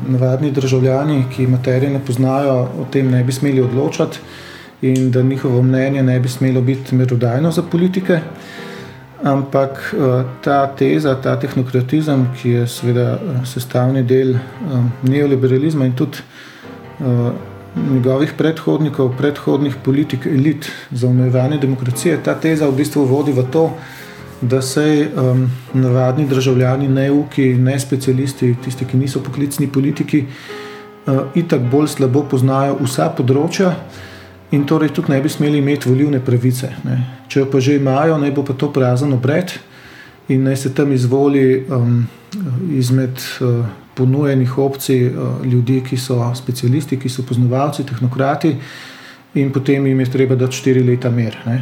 navadni 0.07 0.51
državljani, 0.51 1.25
ki 1.35 1.47
materije 1.47 1.91
ne 1.91 1.99
poznajo, 2.05 2.53
o 2.79 2.85
tem 2.91 3.11
ne 3.11 3.23
bi 3.23 3.31
smeli 3.31 3.61
odločati 3.61 4.19
in 4.81 5.11
da 5.11 5.21
njihovo 5.21 5.61
mnenje 5.61 6.03
ne 6.03 6.19
bi 6.19 6.29
smelo 6.29 6.61
biti 6.61 6.95
merodajno 6.95 7.51
za 7.51 7.61
politike. 7.61 8.19
Ampak 9.23 9.95
uh, 9.95 10.25
ta 10.43 10.67
teza, 10.67 11.15
ta 11.15 11.37
tehnokratizem, 11.39 12.25
ki 12.35 12.49
je 12.57 12.67
seveda 12.67 13.07
uh, 13.15 13.39
sestavni 13.47 14.03
del 14.03 14.35
um, 14.35 14.91
neoliberalizma 15.07 15.85
in 15.87 15.95
tudi 15.95 16.19
njegovih 17.75 18.33
predhodnikov, 18.37 19.15
predhodnih 19.17 19.75
politik, 19.83 20.25
elit 20.25 20.69
za 20.91 21.07
omejevanje 21.07 21.57
demokracije, 21.57 22.19
ta 22.23 22.35
teza 22.35 22.67
v 22.67 22.75
bistvu 22.77 23.05
vodi 23.05 23.31
v 23.33 23.43
to, 23.51 23.71
da 24.41 24.61
se 24.61 25.09
um, 25.15 25.51
navadni 25.73 26.27
državljani, 26.27 26.87
ne 26.87 27.11
uki, 27.11 27.53
ne 27.53 27.79
specialisti, 27.79 28.55
tisti, 28.63 28.85
ki 28.85 28.97
niso 28.97 29.23
poklicni 29.23 29.67
politiki, 29.67 30.25
uh, 31.07 31.19
itak 31.35 31.61
bolj 31.71 31.87
slabo 31.95 32.25
poznajo 32.29 32.77
vsa 32.83 33.09
področja 33.17 33.73
in 34.51 34.67
torej 34.69 34.93
tudi 34.93 35.15
ne 35.15 35.21
bi 35.21 35.29
smeli 35.29 35.57
imeti 35.63 35.89
volivne 35.89 36.19
pravice. 36.19 36.69
Ne. 36.83 37.22
Če 37.33 37.39
jo 37.39 37.49
pa 37.49 37.57
že 37.57 37.79
imajo, 37.79 38.19
naj 38.21 38.31
bo 38.31 38.43
pa 38.45 38.53
to 38.53 38.69
prazen 38.69 39.13
obred 39.15 39.55
in 40.29 40.43
naj 40.45 40.59
se 40.61 40.69
tam 40.77 40.91
izvoli 40.93 41.65
um, 41.65 42.03
izmed 42.69 43.17
uh, 43.41 43.65
ponujenih 43.97 44.57
opcij 44.61 45.07
uh, 45.07 45.41
ljudi, 45.41 45.79
ki 45.81 45.97
so 45.97 46.19
specialisti, 46.37 46.99
ki 47.01 47.09
so 47.09 47.25
poznavalci, 47.25 47.87
tehnokrati 47.89 48.53
in 49.33 49.49
potem 49.51 49.87
jim 49.87 49.99
je 49.99 50.11
treba 50.13 50.37
dati 50.37 50.61
štiri 50.61 50.83
leta 50.85 51.09
mer. 51.09 51.37
Ne. 51.49 51.57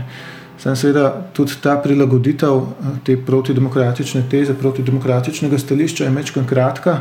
Sam 0.59 0.75
seveda 0.75 1.07
tudi 1.33 1.55
ta 1.63 1.77
prilagoditev 1.81 2.57
eh, 2.59 2.97
te 3.07 3.15
protidemokratične 3.17 4.25
teze, 4.29 4.53
protidemokratičnega 4.53 5.57
stališča 5.57 6.03
je 6.03 6.11
mečkan 6.11 6.45
kratka, 6.45 6.99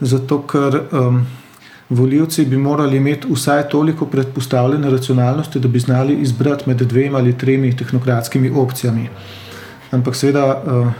zato 0.00 0.38
ker 0.46 0.78
um, 0.92 1.18
voljivci 1.94 2.44
bi 2.44 2.56
morali 2.56 2.96
imeti 2.96 3.28
vsaj 3.30 3.68
toliko 3.68 4.06
predpostavljene 4.06 4.90
racionalnosti, 4.90 5.60
da 5.60 5.68
bi 5.68 5.78
znali 5.78 6.14
izbrati 6.14 6.64
med 6.66 6.76
dvema 6.76 7.18
ali 7.18 7.38
tremi 7.38 7.76
tehnokratskimi 7.76 8.50
opcijami. 8.50 9.08
Ampak 9.90 10.16
seveda 10.16 10.62
uh, 10.66 10.92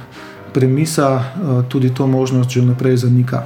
premisa 0.52 1.14
uh, 1.14 1.64
tudi 1.68 1.94
to 1.94 2.06
možnost 2.06 2.50
že 2.50 2.60
vnaprej 2.60 2.96
zanika. 2.96 3.42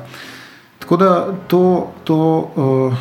Tako 0.79 0.97
da 0.97 1.27
to. 1.49 1.93
to 2.05 2.51
uh, 2.57 2.95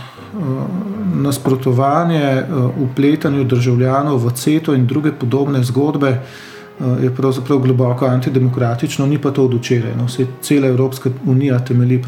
nasprotovanje 1.15 2.43
upletanju 2.77 3.41
eh, 3.41 3.45
državljanov 3.45 4.25
v 4.25 4.31
CETO 4.35 4.73
in 4.73 4.87
druge 4.87 5.11
podobne 5.11 5.63
zgodbe 5.63 6.09
eh, 6.09 6.54
je 7.03 7.15
pravzaprav 7.15 7.59
globoko 7.59 8.05
antidemokratično, 8.05 9.05
ni 9.05 9.21
pa 9.21 9.31
to 9.31 9.45
od 9.45 9.53
včeraj. 9.53 9.95
No, 9.95 10.07
cela 10.41 10.67
Evropska 10.67 11.09
unija 11.25 11.59
temelji 11.59 12.03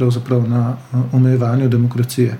na 0.47 0.77
eh, 0.77 0.97
omejevanju 1.13 1.69
demokracije. 1.69 2.37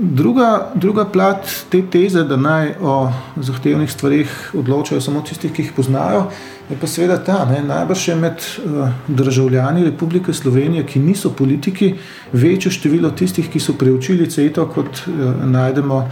Druga, 0.00 0.72
druga 0.74 1.04
plat 1.04 1.48
te 1.70 1.82
teze, 1.90 2.22
da 2.28 2.36
naj 2.36 2.74
o 2.80 3.12
zahtevnih 3.36 3.92
stvarih 3.92 4.50
odločajo 4.54 5.00
samo 5.00 5.22
tisti, 5.24 5.48
ki 5.48 5.62
jih 5.62 5.70
poznajo, 5.76 6.26
je 6.68 6.76
pa 6.80 6.86
seveda 6.86 7.16
ta. 7.24 7.38
Ne, 7.48 7.62
najbrž 7.64 8.08
je 8.08 8.16
med 8.16 8.44
uh, 8.44 8.88
državljani 9.08 9.84
Republike 9.84 10.32
Slovenije, 10.32 10.84
ki 10.86 11.00
niso 11.00 11.32
politiki, 11.32 11.94
večje 12.32 12.74
število 12.76 13.10
tistih, 13.16 13.48
ki 13.48 13.60
so 13.60 13.72
preučili 13.72 14.28
CETO, 14.30 14.66
kot, 14.68 15.06
uh, 15.08 15.32
najdemo, 15.48 16.02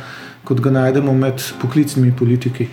kot 0.49 0.61
ga 0.61 0.73
najdemo 0.73 1.13
med 1.13 1.45
poklicnimi 1.61 2.17
politiki. 2.17 2.71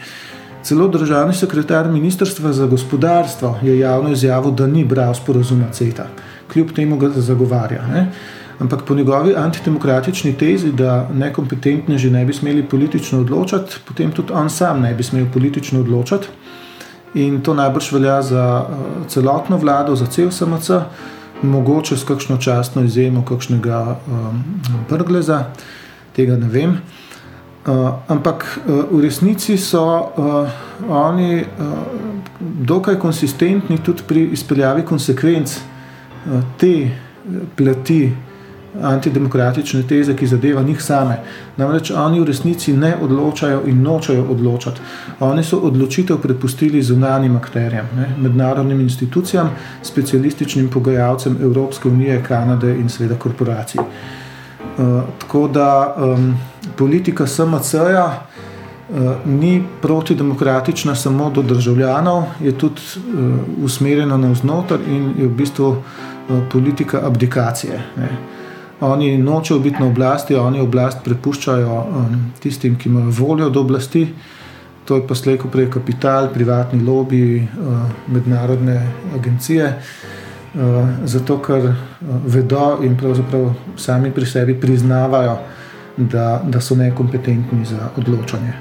Celo 0.70 0.88
državni 0.88 1.34
sekretar 1.34 1.88
Ministrstva 1.90 2.52
za 2.54 2.66
gospodarstvo 2.66 3.58
je 3.62 3.80
javno 3.80 4.12
izjavil, 4.12 4.52
da 4.52 4.68
ni 4.68 4.84
bral 4.86 5.14
sporozuma 5.18 5.72
CETA, 5.72 6.06
kljub 6.54 6.72
temu 6.76 6.98
ga 6.98 7.10
zagovarja. 7.10 7.88
Ne. 7.88 8.12
Ampak 8.60 8.84
po 8.86 8.96
njegovi 8.96 9.34
antidemokratični 9.36 10.36
tezi, 10.38 10.72
da 10.72 11.10
nekompetentni 11.14 11.98
že 11.98 12.12
ne 12.12 12.26
bi 12.26 12.34
smeli 12.34 12.68
politično 12.70 13.20
odločati, 13.20 13.80
potem 13.88 14.12
tudi 14.12 14.34
on 14.34 14.50
sam 14.50 14.82
ne 14.82 14.94
bi 14.94 15.04
smel 15.04 15.26
politično 15.34 15.80
odločati. 15.80 16.28
In 17.14 17.42
to 17.42 17.54
najbrž 17.54 17.92
velja 17.92 18.22
za 18.22 18.46
uh, 18.62 19.08
celotno 19.08 19.58
vlado, 19.58 19.96
za 19.96 20.06
cel 20.06 20.32
SMC, 20.32 20.70
mogoče 21.42 21.98
s 21.98 22.04
kakšno 22.04 22.38
častno 22.38 22.84
izjemo, 22.84 23.26
kakšnega 23.26 23.98
um, 24.08 24.44
brgleza, 24.90 25.46
tega 26.14 26.38
ne 26.38 26.48
vem. 26.48 26.78
Uh, 27.70 27.94
ampak 28.08 28.60
uh, 28.66 28.90
v 28.90 29.02
resnici 29.02 29.58
so 29.58 29.86
uh, 29.86 30.50
oni 30.90 31.44
uh, 31.44 31.46
dokaj 32.66 32.96
konsistentni 33.00 33.78
tudi 33.78 34.02
pri 34.08 34.24
izpeljavi 34.34 34.86
konsekvenc 34.86 35.54
uh, 35.58 36.42
te 36.58 36.90
plati 37.56 38.10
antidemokratične 38.82 39.84
teze, 39.88 40.16
ki 40.16 40.28
zadeva 40.28 40.62
njih 40.64 40.82
same. 40.82 41.20
Namreč 41.58 41.92
oni 41.92 42.20
v 42.20 42.26
resnici 42.26 42.74
ne 42.74 42.96
odločajo 43.02 43.62
in 43.68 43.82
nočejo 43.82 44.26
odločati. 44.30 44.82
Oni 45.20 45.44
so 45.44 45.60
odločitev 45.60 46.18
prepustili 46.22 46.82
zunanjim 46.82 47.36
akterjem, 47.36 47.86
ne, 47.98 48.10
mednarodnim 48.18 48.82
institucijam, 48.82 49.50
specialističnim 49.84 50.70
pogajalcem 50.70 51.38
Evropske 51.42 51.90
unije, 51.90 52.24
Kanade 52.24 52.76
in 52.80 52.90
seveda 52.90 53.16
korporacij. 53.16 53.82
Uh, 53.82 55.04
tako 55.20 55.48
da 55.48 55.96
um, 55.98 56.38
politika 56.80 57.28
SMC-ja 57.28 58.06
uh, 58.08 58.98
ni 59.26 59.64
protidemokratična 59.82 60.96
samo 60.96 61.30
do 61.30 61.42
državljanov, 61.42 62.24
je 62.42 62.52
tudi 62.58 62.82
uh, 62.96 63.64
usmerjena 63.64 64.18
navznoter 64.18 64.80
in 64.88 65.14
je 65.18 65.28
v 65.28 65.36
bistvu 65.36 65.70
uh, 65.70 65.80
politika 66.52 67.02
abdikacije. 67.04 67.82
Oni 68.82 69.18
nočejo 69.18 69.60
biti 69.60 69.80
na 69.80 69.88
oblasti, 69.88 70.36
oni 70.36 70.62
oblast 70.62 71.04
prepuščajo 71.04 71.86
tistim, 72.40 72.78
ki 72.80 72.90
imajo 72.90 73.12
voljo 73.12 73.50
do 73.50 73.62
oblasti. 73.62 74.08
To 74.86 74.96
je 74.96 75.04
pa 75.08 75.16
slejko 75.16 75.50
prej 75.52 75.68
kapital, 75.70 76.30
privatni 76.34 76.80
lobby, 76.82 77.44
mednarodne 78.08 78.78
agencije. 79.16 79.74
Zato, 81.04 81.38
ker 81.44 81.74
vedo 82.26 82.80
in 82.84 82.96
pravzaprav 82.98 83.52
sami 83.78 84.12
pri 84.12 84.26
sebi 84.26 84.56
priznavajo, 84.62 85.36
da, 86.00 86.42
da 86.48 86.62
so 86.62 86.76
nekompetentni 86.76 87.66
za 87.66 87.90
odločanje. 87.98 88.54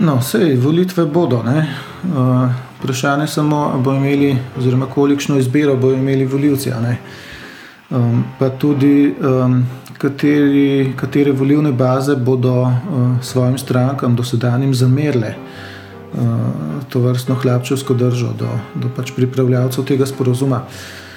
No, 0.00 0.16
vse 0.16 0.56
volitve 0.56 1.06
bodo. 1.06 1.44
Uh, 1.44 2.50
Vprašanje 2.80 3.22
je 3.22 3.28
samo, 3.28 3.56
ali 3.56 3.82
bodo 3.82 3.96
imeli, 3.96 4.36
oziroma 4.58 4.86
kolikšno 4.86 5.38
izbiro 5.38 5.76
bodo 5.76 5.94
imeli 5.94 6.24
voljivci. 6.24 6.72
Um, 7.90 8.24
pa 8.38 8.48
tudi, 8.48 9.14
um, 9.20 9.66
kateri, 9.98 10.92
katere 10.96 11.32
volivne 11.32 11.72
baze 11.72 12.16
bodo 12.16 12.62
uh, 12.62 12.72
svojim 13.22 13.58
strankam, 13.58 14.16
dosedanjim, 14.16 14.74
zamerile 14.74 15.34
uh, 16.14 16.20
to 16.88 17.00
vrstno 17.00 17.34
hlapčevsko 17.34 17.94
držo 17.94 18.32
do, 18.38 18.48
do 18.74 18.88
pač 18.96 19.12
pripravljavcev 19.16 19.84
tega 19.84 20.06
sporozuma. 20.06 20.62
V 20.66 21.09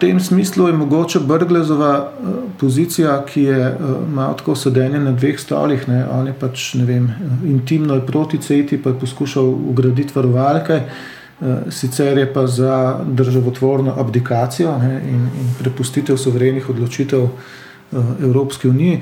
tem 0.00 0.20
smislu 0.20 0.66
je 0.66 0.72
mogoče 0.72 1.20
Brglezova 1.20 1.94
uh, 2.00 2.28
pozicija, 2.58 3.24
ki 3.26 3.42
je 3.42 3.68
uh, 3.68 4.08
malo 4.14 4.34
tako 4.34 4.54
sedenje 4.56 5.00
na 5.00 5.12
dveh 5.12 5.40
stolih. 5.40 5.88
Ne, 5.88 6.04
on 6.12 6.26
je 6.26 6.34
pač 6.40 6.74
vem, 6.74 7.08
intimno 7.44 7.94
je 7.94 8.06
proti 8.06 8.38
CETI, 8.38 8.78
pa 8.82 8.90
je 8.90 9.00
poskušal 9.00 9.44
ugraditi 9.44 10.12
varovalke, 10.14 10.80
uh, 10.82 11.46
sicer 11.70 12.18
je 12.18 12.32
pa 12.32 12.46
za 12.46 12.98
državotvorno 13.06 13.94
abdikacijo 13.98 14.78
ne, 14.78 15.00
in, 15.08 15.28
in 15.40 15.54
prepustitev 15.58 16.16
soverenih 16.16 16.70
odločitev 16.70 17.22
uh, 17.22 18.04
Evropske 18.22 18.68
unije. 18.68 19.00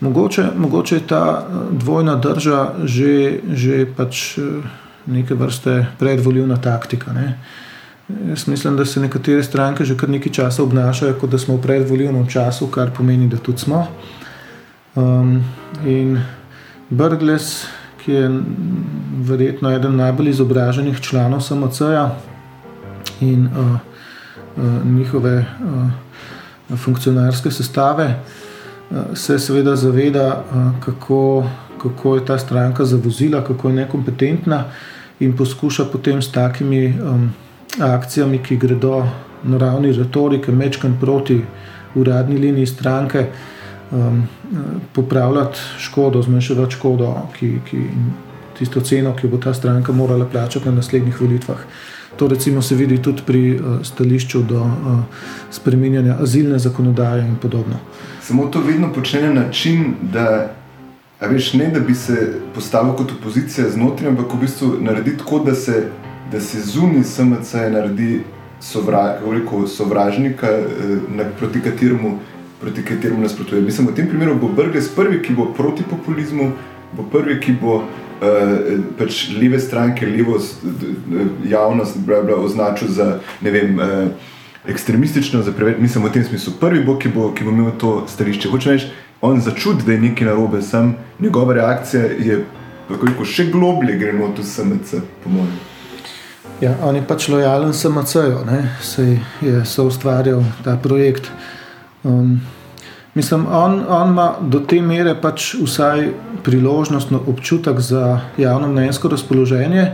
Mogoče, 0.00 0.48
mogoče 0.56 0.96
je 0.96 1.06
ta 1.06 1.46
dvojna 1.70 2.14
drža 2.16 2.72
že, 2.84 3.38
že 3.52 3.86
pač 3.96 4.38
neke 5.06 5.34
vrste 5.34 5.86
predvoljivna 5.98 6.56
taktika. 6.56 7.12
Ne. 7.12 7.38
Jaz 8.08 8.48
mislim, 8.48 8.76
da 8.76 8.84
se 8.84 9.00
nekatere 9.00 9.42
stranke 9.42 9.84
že 9.84 9.96
kar 9.96 10.10
nekaj 10.10 10.32
časa 10.32 10.62
obnašajo, 10.62 11.14
kot 11.20 11.30
da 11.30 11.38
smo 11.38 11.56
v 11.56 11.62
predvoljivnem 11.62 12.26
času, 12.28 12.66
kar 12.66 12.90
pomeni, 12.96 13.28
da 13.28 13.36
tudi 13.36 13.58
smo. 13.58 13.86
Um, 14.94 15.44
in 15.86 16.18
Brgles, 16.90 17.64
ki 18.04 18.12
je 18.12 18.30
verjetno 19.24 19.70
eden 19.72 19.96
najbolj 19.96 20.28
izobraženih 20.28 21.00
članov 21.00 21.40
SMC-ja 21.40 22.10
in 23.20 23.46
uh, 23.46 23.72
uh, 24.56 24.86
njihove 24.86 25.38
uh, 25.38 26.78
funkcionarske 26.78 27.50
sestave, 27.50 28.20
uh, 28.90 29.16
se 29.16 29.38
seveda 29.38 29.76
zaveda, 29.76 30.44
uh, 30.44 30.84
kako, 30.84 31.46
kako 31.82 32.16
je 32.16 32.26
ta 32.26 32.38
stranka 32.38 32.84
zavozila, 32.84 33.44
kako 33.44 33.68
je 33.68 33.74
nekompetentna 33.74 34.64
in 35.20 35.36
poskuša 35.36 35.84
potem 35.84 36.22
s 36.22 36.32
takimi. 36.32 37.00
Um, 37.00 37.32
akcijami, 37.80 38.38
ki 38.38 38.56
gredo 38.56 39.06
na 39.44 39.58
ravni 39.58 39.92
retorike, 39.92 40.52
mečkam 40.52 40.98
proti 41.00 41.40
uradni 41.94 42.38
liniji 42.38 42.66
stranke, 42.66 43.26
um, 43.90 44.28
popravljati 44.92 45.58
škodo, 45.78 46.22
zmanjševati 46.22 46.72
škodo, 46.74 47.16
ki, 47.38 47.58
ki, 47.70 47.82
tisto 48.58 48.80
ceno, 48.80 49.16
ki 49.16 49.28
bo 49.28 49.38
ta 49.38 49.54
stranka 49.54 49.92
morala 49.92 50.26
plačati 50.26 50.68
na 50.68 50.74
naslednjih 50.74 51.20
volitvah. 51.20 51.58
To 52.16 52.28
recimo 52.28 52.62
se 52.62 52.74
vidi 52.74 53.02
tudi 53.02 53.22
pri 53.26 53.54
uh, 53.54 53.60
stališču 53.82 54.42
do 54.42 54.60
uh, 54.60 54.98
spreminjanja 55.50 56.16
azilne 56.20 56.58
zakonodaje 56.58 57.28
in 57.28 57.36
podobno. 57.36 57.78
Samo 58.22 58.46
to 58.46 58.60
vedno 58.60 58.92
počne 58.92 59.22
na 59.22 59.32
način, 59.32 59.94
da, 60.12 60.50
veš, 61.20 61.52
ne, 61.52 61.68
da 61.68 61.80
bi 61.80 61.94
se 61.94 62.40
postavil 62.54 62.94
kot 62.94 63.12
opozicija 63.12 63.70
znotraj, 63.70 64.10
ampak 64.10 64.34
v 64.34 64.40
bistvu 64.40 64.76
narediti 64.80 65.18
tako, 65.18 65.38
da 65.38 65.54
se 65.54 65.90
da 66.32 66.40
se 66.40 66.60
zunaj 66.60 67.04
SMC 67.04 67.52
naredi 67.72 68.20
sovra, 68.60 69.18
sovražnika, 69.66 70.46
eh, 70.46 70.64
na, 71.16 71.24
proti 71.38 71.60
kateremu, 71.60 72.18
kateremu 72.88 73.20
nasprotuje. 73.20 73.62
Mislim, 73.62 73.88
v 73.88 73.94
tem 73.94 74.08
primeru 74.08 74.34
bo 74.40 74.48
Brgles 74.48 74.88
prvi, 74.88 75.22
ki 75.22 75.34
bo 75.34 75.52
proti 75.56 75.82
populizmu, 75.90 76.52
bo 76.96 77.02
prvi, 77.02 77.40
ki 77.40 77.52
bo 77.60 77.74
uh, 77.76 77.84
pač 78.98 79.28
leve 79.40 79.60
stranke, 79.60 80.06
levo 80.06 80.38
javnost 81.44 81.98
bla, 82.06 82.22
bla, 82.22 82.36
označil 82.36 82.88
za 82.88 83.18
ne 83.40 83.50
vem. 83.50 83.78
Uh, 83.78 84.32
Ekstremistično, 84.64 85.42
preveč, 85.52 85.76
mislim, 85.76 86.04
v 86.04 86.12
tem 86.12 86.24
smislu, 86.24 86.54
prvi 86.60 86.80
bo, 86.84 86.94
ki 86.96 87.10
bo, 87.12 87.26
ki 87.36 87.44
bo 87.44 87.52
imel 87.52 87.74
to 87.76 88.06
stališče. 88.08 88.48
Hoče 88.48 88.70
reči, 88.72 88.86
on 89.20 89.40
začuti, 89.44 89.84
da 89.84 89.92
je 89.92 90.00
nekaj 90.00 90.30
narobe, 90.30 90.62
sam 90.62 90.94
njegova 91.20 91.52
reakcija 91.54 92.02
je, 92.16 92.38
kako 92.88 93.12
rekoč, 93.12 93.28
še 93.28 93.50
globlje 93.52 93.98
gre 94.00 94.16
not 94.16 94.40
v 94.40 94.46
SMC, 94.48 95.04
po 95.20 95.36
mojem. 95.36 95.73
Ja, 96.60 96.74
on 96.82 96.96
je 96.96 97.02
pač 97.02 97.28
lojalen 97.28 97.72
SMC-ju, 97.74 98.38
se 98.82 99.18
je 99.42 99.64
soustvarjal 99.64 100.42
ta 100.64 100.76
projekt. 100.76 101.30
Um, 102.04 102.40
mislim, 103.14 103.46
on, 103.46 103.80
on 103.88 104.08
ima 104.08 104.34
do 104.40 104.60
te 104.60 104.80
mere 104.82 105.16
pač 105.20 105.54
vsaj 105.54 106.08
priložnostno 106.44 107.20
občutek 107.26 107.80
za 107.80 108.20
javno 108.38 108.68
mnenjsko 108.68 109.08
razpoloženje, 109.08 109.90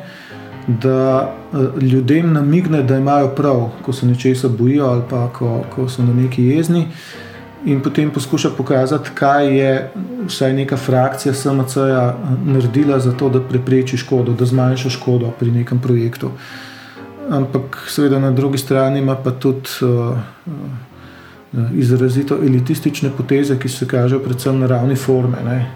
da 0.66 1.32
uh, 1.52 1.82
ljudem 1.82 2.32
namigne, 2.32 2.82
da 2.82 2.98
imajo 2.98 3.32
prav, 3.36 3.68
ko 3.82 3.92
se 3.92 4.06
nečesa 4.06 4.48
bojijo 4.48 4.86
ali 4.86 5.02
pa 5.10 5.28
ko, 5.32 5.64
ko 5.74 5.88
so 5.88 6.02
na 6.02 6.14
neki 6.14 6.44
jezni. 6.44 6.80
Uh, 6.80 7.29
in 7.64 7.80
potem 7.80 8.10
poskuša 8.10 8.50
pokazati, 8.56 9.10
kaj 9.14 9.58
je 9.58 9.90
vsaj 10.26 10.52
neka 10.52 10.76
frakcija 10.76 11.34
SMC-ja 11.34 12.16
naredila 12.44 12.98
za 12.98 13.12
to, 13.12 13.28
da 13.28 13.40
prepreči 13.40 13.96
škodo, 13.96 14.32
da 14.32 14.44
zmanjša 14.44 14.90
škodo 14.90 15.30
pri 15.38 15.50
nekem 15.50 15.80
projektu. 15.80 16.30
Ampak, 17.30 17.84
seveda, 17.88 18.18
na 18.18 18.30
drugi 18.30 18.58
strani 18.58 18.98
ima 18.98 19.16
pa 19.16 19.30
tudi 19.30 19.68
uh, 19.82 20.16
izrazito 21.74 22.38
elitistične 22.42 23.10
poteze, 23.16 23.58
ki 23.58 23.68
se 23.68 23.86
kažejo 23.88 24.20
predvsem 24.24 24.58
na 24.58 24.66
ravni 24.66 24.96
forme, 24.96 25.66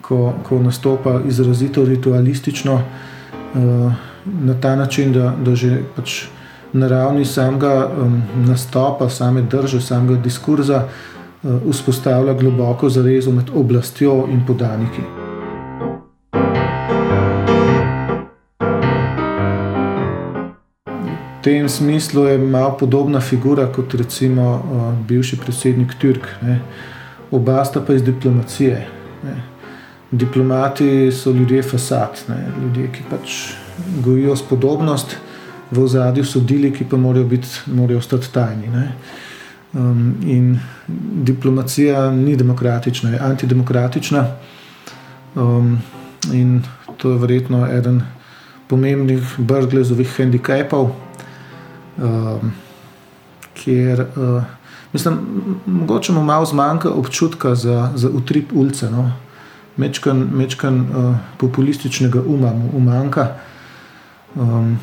ko, 0.00 0.34
ko 0.48 0.58
nastopa 0.58 1.20
izrazito 1.28 1.84
ritualistično 1.84 2.74
uh, 2.74 3.92
na 4.24 4.54
ta 4.60 4.76
način, 4.76 5.12
da, 5.12 5.34
da 5.44 5.54
že 5.54 5.82
pač 5.96 6.24
na 6.72 6.88
ravni 6.88 7.24
samega 7.24 7.88
um, 7.88 8.22
nastopa, 8.46 9.08
same 9.08 9.42
drže, 9.42 9.80
samega 9.80 10.20
diskurza 10.22 10.76
uh, 10.76 11.14
vzpostavlja 11.44 12.34
globoko 12.34 12.88
zavezo 12.88 13.32
med 13.32 13.50
oblastjo 13.54 14.26
in 14.32 14.40
podaniki. 14.46 15.02
V 21.38 21.44
tem 21.44 21.68
smislu 21.68 22.24
je 22.24 22.38
malo 22.38 22.76
podobna 22.80 23.20
figura 23.20 23.66
kot 23.66 23.94
recimo 23.94 24.54
uh, 24.54 25.06
bivši 25.08 25.36
predsednik 25.36 25.92
Turk. 26.00 26.28
Ne. 26.42 26.60
Oba 27.30 27.64
sta 27.64 27.80
pa 27.80 27.94
iz 27.94 28.02
diplomacije. 28.02 28.86
Ne. 29.24 29.42
Diplomati 30.10 31.12
so 31.12 31.30
ljudje 31.30 31.62
fasad, 31.62 32.24
ne. 32.28 32.46
ljudje, 32.62 32.88
ki 32.92 33.02
pač 33.10 33.52
gojijo 34.04 34.36
spodobnost 34.36 35.16
v 35.70 35.86
zadju 35.88 36.24
sodili, 36.24 36.72
ki 36.72 36.84
pa 36.84 36.96
morajo, 36.96 37.24
biti, 37.24 37.48
morajo 37.66 37.98
ostati 37.98 38.32
tajni. 38.32 38.68
Um, 39.74 40.14
in 40.22 40.60
diplomacija 41.24 42.10
ni 42.10 42.36
demokratična, 42.36 43.10
je 43.10 43.18
antidemokratična. 43.18 44.26
Um, 45.34 45.78
in 46.32 46.62
to 46.96 47.10
je 47.10 47.18
verjetno 47.18 47.66
eden 47.66 48.02
pomembnih 48.66 49.34
brglezovih 49.38 50.14
handicapov, 50.16 50.90
um, 51.98 52.52
kjer 53.54 54.06
uh, 54.16 54.42
mislim, 54.92 55.18
mogoče 55.66 56.12
mu 56.12 56.22
malo 56.22 56.46
zmanjka 56.46 56.90
občutka 56.90 57.54
za, 57.54 57.92
za 57.94 58.08
utrip 58.08 58.52
ulice. 58.52 58.90
No? 58.90 59.12
Mečkan, 59.76 60.28
mečkan 60.32 60.80
uh, 60.80 61.16
populističnega 61.38 62.22
uma 62.26 62.52
mu 62.52 62.70
umanka. 62.76 63.28
Um, 64.34 64.78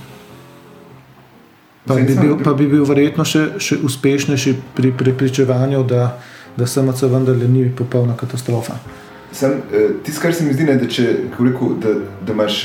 Pa 1.85 1.95
bi, 1.95 2.15
bil, 2.15 2.35
pa 2.43 2.53
bi 2.53 2.67
bil 2.69 2.83
verjetno 2.85 3.25
še, 3.25 3.55
še 3.57 3.79
uspešnejši 3.81 4.53
pri 4.77 4.91
prepričevanju, 4.97 5.81
da, 5.89 6.11
da 6.57 6.67
SMC 6.67 7.09
vendarle 7.09 7.47
ni 7.49 7.65
popolna 7.77 8.13
katastrofa. 8.17 8.77
Sam, 9.33 9.57
eh, 9.73 9.95
tisto, 10.05 10.21
kar 10.21 10.35
se 10.35 10.45
mi 10.45 10.53
zdi, 10.53 10.67
ne, 10.69 10.75
da, 10.77 10.85
če, 10.85 11.07
rekel, 11.39 11.73
da, 11.81 11.95
da 12.21 12.35
imaš 12.35 12.61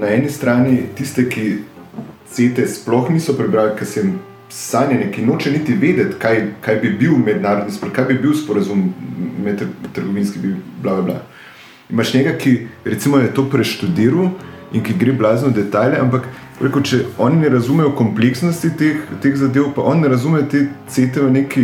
na 0.00 0.10
eni 0.10 0.30
strani 0.30 0.88
tiste, 0.98 1.28
ki 1.30 1.46
CETE 2.30 2.66
sploh 2.70 3.10
niso 3.10 3.34
prebrali, 3.38 3.76
ki 3.78 3.86
se 3.86 4.02
jim 4.02 4.18
sanja, 4.50 4.98
ki 5.14 5.22
noče 5.26 5.54
niti 5.54 5.74
vedeti, 5.78 6.18
kaj, 6.18 6.42
kaj 6.64 6.80
bi 6.82 6.90
bil 6.98 7.18
mednarodni 7.18 7.74
sporozum, 7.74 7.94
kaj 7.94 8.08
bi 8.10 8.18
bil 8.22 8.34
sporozum 8.34 8.86
med 9.44 9.62
trgovinski, 9.94 10.54
bla, 10.82 10.98
bla, 10.98 11.02
bla. 11.02 11.20
Imaš 11.90 12.14
nekaj, 12.14 12.38
ki 12.38 12.56
recimo, 12.84 13.18
je 13.18 13.34
to 13.34 13.46
preštudiral 13.50 14.30
in 14.72 14.84
ki 14.86 14.94
gre 14.98 15.12
blazno 15.12 15.50
v 15.50 15.60
detajle, 15.62 15.98
ampak 16.00 16.28
Rekel, 16.60 16.82
če 16.84 16.98
oni 17.16 17.40
ne 17.40 17.48
razumejo 17.54 17.94
kompleksnosti 17.96 18.74
teh, 18.76 19.04
teh 19.24 19.36
zadev, 19.40 19.70
pa 19.72 19.84
oni 19.88 20.04
ne 20.04 20.10
razumejo 20.12 20.44
te 20.52 20.66
cete 20.92 21.22
v 21.24 21.30
neki 21.32 21.62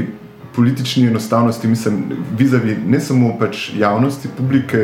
politični 0.57 1.11
enostavnosti, 1.11 1.69
mislim, 1.69 1.99
vizavi 2.39 2.79
ne 2.89 3.01
samo 3.01 3.35
pač 3.37 3.75
javnosti, 3.77 4.31
publike, 4.39 4.81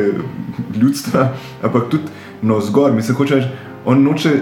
ljudstva, 0.77 1.31
ampak 1.65 1.89
tudi 1.89 2.13
na 2.45 2.59
vzgor. 2.61 2.93
Mislim, 2.93 3.17
hoče 3.17 3.39
reči, 3.39 3.49
on 3.89 4.05
noče, 4.05 4.35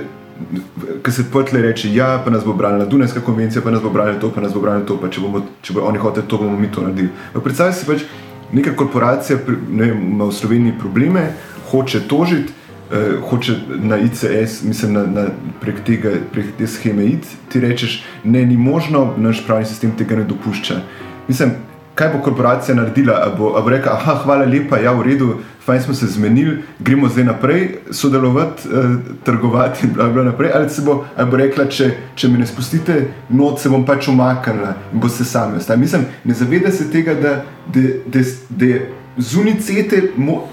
ki 1.06 1.16
se 1.16 1.30
potle 1.32 1.64
reče, 1.64 1.94
ja, 1.96 2.18
pa 2.26 2.36
nas 2.36 2.44
bo 2.44 2.58
branila 2.58 2.90
Dunajska 2.92 3.24
konvencija, 3.24 3.64
pa 3.64 3.72
nas 3.72 3.80
bo 3.80 3.94
branila 3.96 4.20
to, 4.20 4.28
pa 4.36 4.44
nas 4.44 4.52
bo 4.52 4.60
branila 4.66 4.84
to, 4.86 5.00
pa 5.00 5.08
če, 5.08 5.24
bomo, 5.24 5.46
če 5.64 5.78
bo 5.78 5.88
oni 5.88 6.04
hoteli 6.04 6.28
to, 6.28 6.42
bomo 6.42 6.60
mi 6.60 6.68
to 6.68 6.84
naredili. 6.84 7.14
Predstavljaj 7.32 7.78
si 7.80 7.88
pač, 7.88 8.04
neka 8.52 8.76
korporacija 8.76 9.40
ne, 9.72 9.94
ima 9.96 10.28
v 10.28 10.36
Sloveniji 10.36 10.82
probleme, 10.84 11.30
hoče 11.72 12.10
tožiti 12.12 12.60
uh, 12.92 13.30
hoče 13.30 13.56
na 13.84 13.98
ICS, 13.98 14.64
mislim, 14.64 14.94
na, 14.94 15.06
na, 15.06 15.26
prek, 15.62 15.84
tega, 15.86 16.12
prek 16.34 16.46
te 16.58 16.68
scheme 16.68 17.06
iti, 17.06 17.28
ti 17.50 17.60
rečeš, 17.60 18.04
ne, 18.24 18.46
ni 18.46 18.58
možno, 18.58 19.14
naš 19.18 19.46
pravni 19.46 19.66
sistem 19.66 19.92
tega 19.98 20.16
ne 20.16 20.24
dopušča. 20.24 20.82
Mislim, 21.28 21.52
kaj 21.96 22.10
bo 22.10 22.22
korporacija 22.24 22.76
naredila? 22.76 23.14
A 23.14 23.36
bo, 23.38 23.54
a 23.58 23.62
bo 23.62 23.70
rekla, 23.70 23.92
ah, 23.92 24.22
hvala 24.24 24.46
lepa, 24.46 24.78
ja, 24.78 24.92
v 24.92 25.04
redu, 25.04 25.36
fajn 25.66 25.82
smo 25.82 25.94
se 25.94 26.08
zmenili, 26.08 26.58
gremo 26.80 27.10
zdaj 27.10 27.24
naprej 27.24 27.68
sodelovati, 27.92 28.68
uh, 28.68 28.96
trgovati 29.24 29.88
in 29.88 29.94
bla, 29.94 30.10
bla, 30.10 30.24
naprej. 30.24 30.52
Ali, 30.56 30.68
bo, 30.86 31.04
ali 31.18 31.32
bo 31.32 31.38
rekla, 31.38 31.68
če, 31.68 31.92
če 32.16 32.28
me 32.28 32.40
ne 32.42 32.48
spustite, 32.48 33.02
noč 33.30 33.60
se 33.62 33.70
bom 33.70 33.86
pač 33.86 34.08
umaknila 34.08 34.76
in 34.94 35.00
bo 35.00 35.10
se 35.10 35.26
sami 35.26 35.58
ostala. 35.58 35.80
Mislim, 35.80 36.08
ne 36.24 36.34
zaveda 36.34 36.72
se 36.72 36.90
tega, 36.92 37.14
da, 37.14 37.36
da, 37.74 37.88
da, 38.08 38.26
da 38.50 38.74
zunicete, 39.18 40.02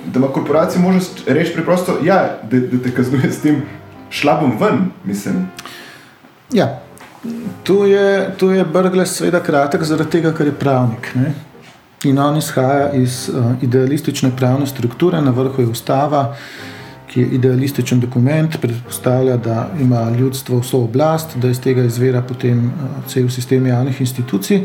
da 0.06 0.18
ima 0.18 0.28
korporacija 0.28 0.82
možnost 0.82 1.22
reči 1.26 1.52
preprosto, 1.54 1.98
ja, 2.04 2.38
da, 2.50 2.60
da 2.60 2.82
te 2.82 2.94
kaznuje 2.94 3.32
s 3.32 3.40
tem 3.40 3.62
šlabom 4.10 4.52
ven, 4.60 4.90
mislim. 5.04 5.46
Ja, 6.52 6.82
tu 7.64 7.84
je, 7.84 8.34
tu 8.36 8.50
je 8.50 8.64
Brgles 8.64 9.16
seveda 9.16 9.40
kratek 9.40 9.82
zaradi 9.82 10.10
tega, 10.10 10.32
ker 10.32 10.46
je 10.46 10.54
pravnik. 10.54 11.12
Ne? 11.14 11.34
In 12.04 12.18
on 12.18 12.36
izhaja 12.38 12.92
iz 12.94 13.28
uh, 13.28 13.52
idealistične 13.62 14.30
pravne 14.36 14.66
strukture, 14.66 15.20
na 15.20 15.30
vrhu 15.30 15.62
je 15.62 15.68
ustava, 15.68 16.36
ki 17.08 17.20
je 17.20 17.26
idealističen 17.38 18.00
dokument, 18.00 18.60
predpostavlja, 18.60 19.36
da 19.36 19.68
ima 19.80 20.10
ljudstvo 20.10 20.60
vso 20.60 20.84
oblast, 20.84 21.36
da 21.36 21.50
iz 21.50 21.60
tega 21.60 21.82
izvira 21.82 22.22
potem 22.22 22.66
uh, 22.66 23.04
cel 23.06 23.28
sistem 23.28 23.66
javnih 23.66 24.00
institucij 24.00 24.62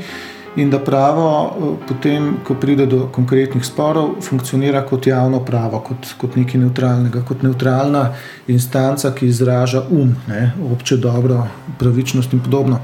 in 0.56 0.70
da 0.70 0.80
pravo, 0.80 1.56
eh, 1.58 1.86
potem, 1.88 2.38
ko 2.44 2.56
pride 2.56 2.86
do 2.86 3.08
konkretnih 3.12 3.66
sporov, 3.66 4.22
funkcionira 4.22 4.84
kot 4.86 5.08
javno 5.08 5.40
pravo, 5.46 5.80
kot, 5.80 6.14
kot 6.18 6.36
nekaj 6.36 6.62
neutralnega, 6.62 7.24
kot 7.28 7.44
neutralna 7.44 8.14
instanca, 8.48 9.12
ki 9.12 9.28
izraža 9.28 9.84
um, 9.90 10.16
ne, 10.28 10.54
obče 10.72 10.98
dobro, 10.98 11.48
pravičnost 11.80 12.34
in 12.34 12.40
podobno. 12.40 12.80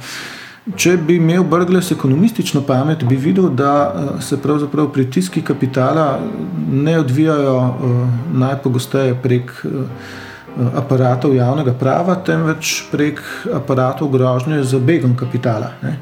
Če 0.76 0.98
bi 0.98 1.16
imel 1.18 1.44
Brgles 1.44 1.92
ekonomistično 1.92 2.62
pamet, 2.62 3.04
bi 3.04 3.16
videl, 3.16 3.50
da 3.50 3.74
eh, 3.90 4.22
se 4.22 4.42
pravzaprav 4.42 4.92
pritiski 4.94 5.42
kapitala 5.42 6.20
ne 6.72 7.00
odvijajo 7.00 7.58
eh, 7.60 8.02
najpogosteje 8.34 9.16
prek 9.24 9.52
aparatov 10.76 11.36
javnega 11.36 11.72
prava, 11.78 12.16
temveč 12.26 12.84
prek 12.92 13.22
aparatov 13.54 14.10
grožnje 14.12 14.64
za 14.64 14.80
begom 14.80 15.14
kapitala. 15.16 15.70
Ne. 15.82 15.94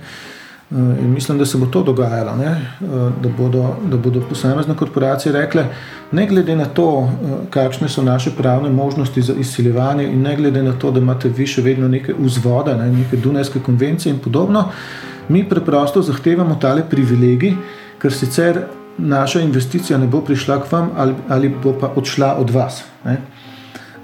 Eh, 0.71 0.75
in 0.75 1.13
mislim, 1.13 1.37
da 1.37 1.45
se 1.45 1.57
bo 1.57 1.65
to 1.65 1.83
dogajalo, 1.83 2.35
ne? 2.35 2.45
Eh, 2.45 3.11
da 3.23 3.29
bodo, 3.37 3.75
da 3.91 3.97
bodo 3.97 4.21
posamezne 4.29 4.75
korporacije 4.75 5.31
rekle, 5.33 5.65
ne 6.11 6.27
glede 6.27 6.55
na 6.55 6.65
to, 6.65 7.09
eh, 7.09 7.35
kakšne 7.49 7.89
so 7.89 8.03
naše 8.03 8.31
pravne 8.37 8.69
možnosti 8.69 9.21
za 9.21 9.33
izsiljevanje, 9.33 10.03
in 10.03 10.21
ne 10.21 10.35
glede 10.35 10.63
na 10.63 10.73
to, 10.73 10.91
da 10.91 10.99
imate 10.99 11.29
vi 11.29 11.47
še 11.47 11.61
vedno 11.61 11.87
neke 11.87 12.13
vzvode, 12.19 12.75
ne? 12.75 12.91
neke 12.91 13.17
Dunajske 13.17 13.59
konvencije 13.59 14.13
in 14.13 14.19
podobno, 14.19 14.69
mi 15.29 15.49
preprosto 15.49 16.01
zahtevamo 16.01 16.55
tale 16.55 16.83
privilegij, 16.89 17.55
ker 18.01 18.13
sicer 18.13 18.65
naša 18.97 19.39
investicija 19.41 19.97
ne 19.97 20.07
bo 20.07 20.21
prišla 20.21 20.61
k 20.61 20.71
vam 20.71 20.89
ali, 20.97 21.13
ali 21.29 21.49
bo 21.63 21.73
pa 21.79 21.91
odšla 21.95 22.35
od 22.39 22.49
vas. 22.49 22.83
Ne? 23.05 23.17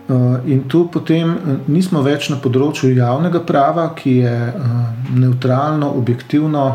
Eh, 0.09 0.39
in 0.51 0.67
tu 0.67 0.89
potem 0.91 1.29
eh, 1.31 1.59
nismo 1.71 2.01
več 2.03 2.27
na 2.27 2.35
področju 2.43 2.91
javnega 2.91 3.39
prava, 3.47 3.85
ki 3.95 4.17
je 4.19 4.35
eh, 4.49 4.73
neutralno, 5.15 5.93
objektivno, 5.95 6.65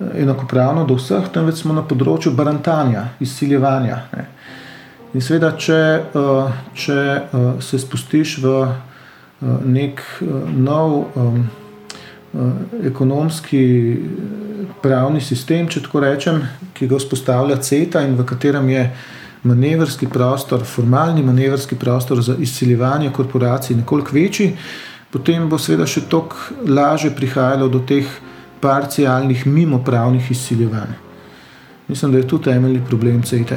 enakopravno 0.00 0.86
do 0.88 0.96
vseh, 0.96 1.26
temveč 1.32 1.60
smo 1.60 1.74
na 1.76 1.82
področju 1.84 2.32
barantanja, 2.32 3.10
izsiljevanja. 3.20 3.98
In 5.12 5.20
seveda, 5.20 5.50
če, 5.60 5.76
če 6.72 6.96
se 7.60 7.80
spustiš 7.82 8.38
v 8.40 8.54
nek 9.68 10.00
nov 10.56 11.12
ekonomski 12.80 13.60
pravni 14.80 15.20
sistem, 15.20 15.68
če 15.68 15.84
tako 15.84 16.00
rečem, 16.06 16.40
ki 16.72 16.88
ga 16.88 16.96
vzpostavlja 16.96 17.60
CETA 17.60 18.00
in 18.08 18.16
v 18.16 18.24
katerem 18.32 18.72
je 18.72 18.86
manevrski 19.42 20.06
prostor, 20.06 20.64
formalni 20.64 21.22
manevrski 21.22 21.76
prostor 21.76 22.22
za 22.22 22.36
izsiljevanje 22.38 23.10
korporacij 23.10 23.76
nekoliko 23.76 24.10
večji, 24.12 24.56
potem 25.10 25.48
bo 25.48 25.58
seveda 25.58 25.86
še 25.86 26.04
toliko 26.08 26.36
lažje 26.68 27.10
prihajalo 27.16 27.68
do 27.68 27.80
teh 27.86 28.06
parcialnih, 28.60 29.46
mimo 29.46 29.80
pravnih 29.84 30.30
izsiljevanj. 30.30 30.96
Mislim, 31.88 32.12
da 32.12 32.18
je 32.18 32.28
tu 32.28 32.38
temeljni 32.38 32.82
problem 32.86 33.22
CET. 33.22 33.52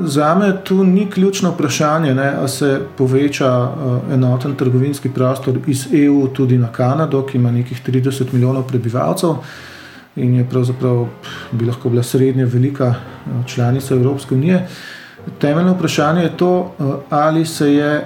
Za 0.00 0.34
me 0.34 0.64
tu 0.64 0.84
ni 0.84 1.10
ključno 1.10 1.50
vprašanje, 1.50 2.14
ali 2.38 2.48
se 2.48 2.80
poveča 2.96 3.50
uh, 3.62 4.12
enoten 4.14 4.54
trgovinski 4.54 5.10
prostor 5.10 5.58
iz 5.66 5.86
EU 5.92 6.28
tudi 6.28 6.58
na 6.58 6.72
Kanado, 6.72 7.26
ki 7.26 7.36
ima 7.38 7.50
nekih 7.50 7.82
30 7.86 8.32
milijonov 8.32 8.62
prebivalcev 8.68 9.36
in 10.18 10.34
je 10.34 10.44
pravzaprav 10.50 11.06
bi 11.52 11.64
lahko 11.64 11.88
bila 11.88 12.02
srednja 12.02 12.44
velika 12.44 12.86
eh, 12.86 13.30
članica 13.46 13.94
Evropske 13.94 14.34
unije. 14.34 14.66
Temeljno 15.38 15.72
vprašanje 15.72 16.22
je 16.22 16.36
to, 16.36 16.72
eh, 16.80 16.84
ali 17.10 17.46
se 17.46 17.74
je 17.74 17.94
eh, 17.96 18.04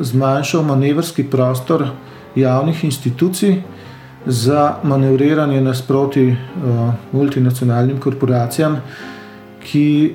zmanjšal 0.00 0.62
manevrski 0.62 1.24
prostor 1.24 1.86
javnih 2.36 2.84
institucij 2.84 3.62
za 4.26 4.74
manevriranje 4.82 5.60
nasproti 5.60 6.36
multinacionalnim 7.12 7.98
korporacijam, 8.00 8.76
ki 9.64 10.14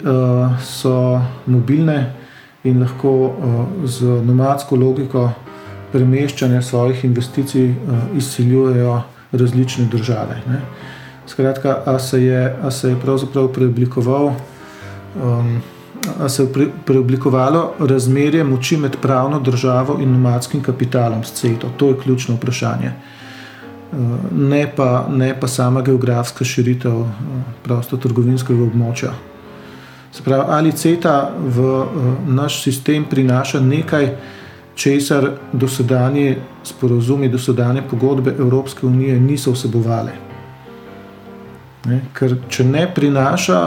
so 0.63 1.21
mobilne, 1.45 2.13
in 2.63 2.79
lahko 2.79 3.35
z 3.85 4.21
nomadsko 4.25 4.75
logiko 4.75 5.29
premeščanja 5.91 6.61
svojih 6.61 7.03
investicij 7.05 7.73
izsiljujejo 8.15 9.01
različne 9.31 9.85
države. 9.91 10.41
Ne. 10.47 10.61
Skratka, 11.27 11.81
a 11.85 11.99
se 11.99 12.23
je, 12.23 12.55
a 12.63 12.71
se 12.71 12.89
je 12.89 12.95
pravzaprav 12.99 13.47
preoblikoval, 13.47 14.25
um, 14.25 15.61
a 16.19 16.29
se 16.29 16.43
je 16.43 16.53
pre, 16.53 16.67
preoblikovalo 16.85 17.73
razmerje 17.79 18.43
moči 18.43 18.77
med 18.77 18.95
pravno 19.01 19.39
državo 19.39 19.97
in 20.01 20.11
nomadskim 20.11 20.63
kapitalom 20.63 21.23
s 21.23 21.31
CETO? 21.31 21.67
To 21.77 21.89
je 21.89 21.97
ključno 22.03 22.35
vprašanje. 22.35 22.91
Uh, 23.91 23.97
ne 24.31 24.71
pa, 24.75 25.07
ne 25.09 25.39
pa 25.39 25.47
sama 25.47 25.81
geografska 25.81 26.45
širitev 26.45 26.95
uh, 26.99 27.07
prostotrgovinskega 27.63 28.63
območja. 28.63 29.11
Pravi, 30.23 30.43
ali 30.47 30.71
CETA 30.71 31.31
v 31.37 31.59
uh, 31.61 31.87
naš 32.27 32.63
sistem 32.63 33.05
prinaša 33.09 33.59
nekaj, 33.59 34.15
česar 34.75 35.31
dosedanje 35.53 36.37
sporozumi, 36.63 37.29
dosedanje 37.29 37.81
pogodbe 37.89 38.33
Evropske 38.39 38.85
unije 38.85 39.19
niso 39.19 39.51
vsebovali. 39.51 40.26
Ne, 41.85 42.01
ker 42.17 42.33
če 42.49 42.65
ne 42.67 42.83
prinaša, 42.91 43.59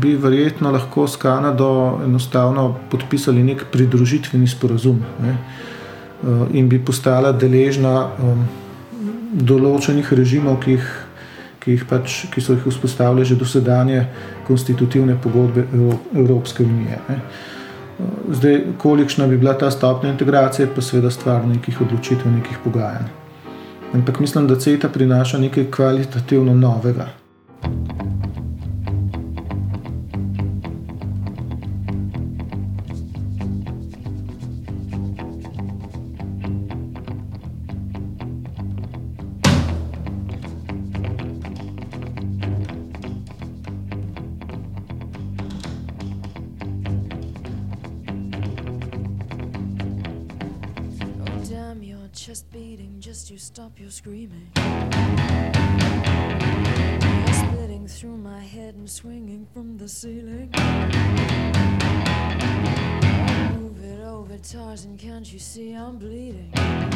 bi 0.00 0.12
verjetno 0.20 0.70
lahko 0.70 1.06
s 1.08 1.16
Kanado 1.18 1.98
enostavno 2.04 2.68
podpisali 2.90 3.42
nek 3.42 3.64
pridružitveni 3.72 4.46
sporozum 4.46 5.00
ne, 5.24 5.32
eh, 5.32 6.44
in 6.60 6.68
bi 6.68 6.78
postala 6.78 7.32
deležna 7.32 7.94
um, 8.22 8.44
določenih 9.32 10.12
režimov, 10.12 10.60
ki, 10.62 10.76
jih, 10.76 10.88
ki, 11.64 11.74
jih 11.74 11.86
pač, 11.88 12.18
ki 12.32 12.44
so 12.44 12.54
jih 12.54 12.68
vzpostavili 12.68 13.26
že 13.26 13.36
dosedanje 13.40 14.06
konstitutivne 14.46 15.16
pogodbe 15.22 15.66
Evropske 16.14 16.62
unije. 16.64 17.00
Ne. 17.08 17.20
Zdaj, 18.30 18.60
kolikšna 18.78 19.26
bi 19.26 19.38
bila 19.40 19.56
ta 19.58 19.70
stopnja 19.70 20.12
integracije, 20.12 20.68
pa 20.74 20.82
seveda 20.84 21.10
stvar 21.10 21.46
nekih 21.46 21.80
odločitev, 21.82 22.30
nekih 22.30 22.60
pogajanj. 22.64 23.08
Ampak 23.94 24.20
mislim, 24.20 24.46
da 24.46 24.58
CETA 24.60 24.88
prinaša 24.88 25.38
nekaj 25.38 25.70
kvalitativno 25.74 26.54
novega. 26.54 27.08
Thank 27.62 28.02
you. 28.02 28.07
from 59.52 59.76
the 59.76 59.88
ceiling. 59.88 60.50
Move 63.54 63.84
it 63.84 64.00
over, 64.04 64.38
Tarzan, 64.38 64.96
can't 64.96 65.30
you 65.32 65.38
see 65.38 65.72
I'm 65.72 65.98
bleeding? 65.98 66.50
I've 66.54 66.90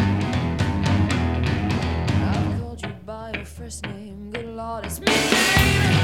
called 2.60 2.82
you 2.82 2.92
by 3.06 3.32
your 3.34 3.44
first 3.44 3.84
name, 3.86 4.30
good 4.32 4.46
lord, 4.46 4.86
it's 4.86 4.98
me, 5.00 5.06
baby. 5.06 6.01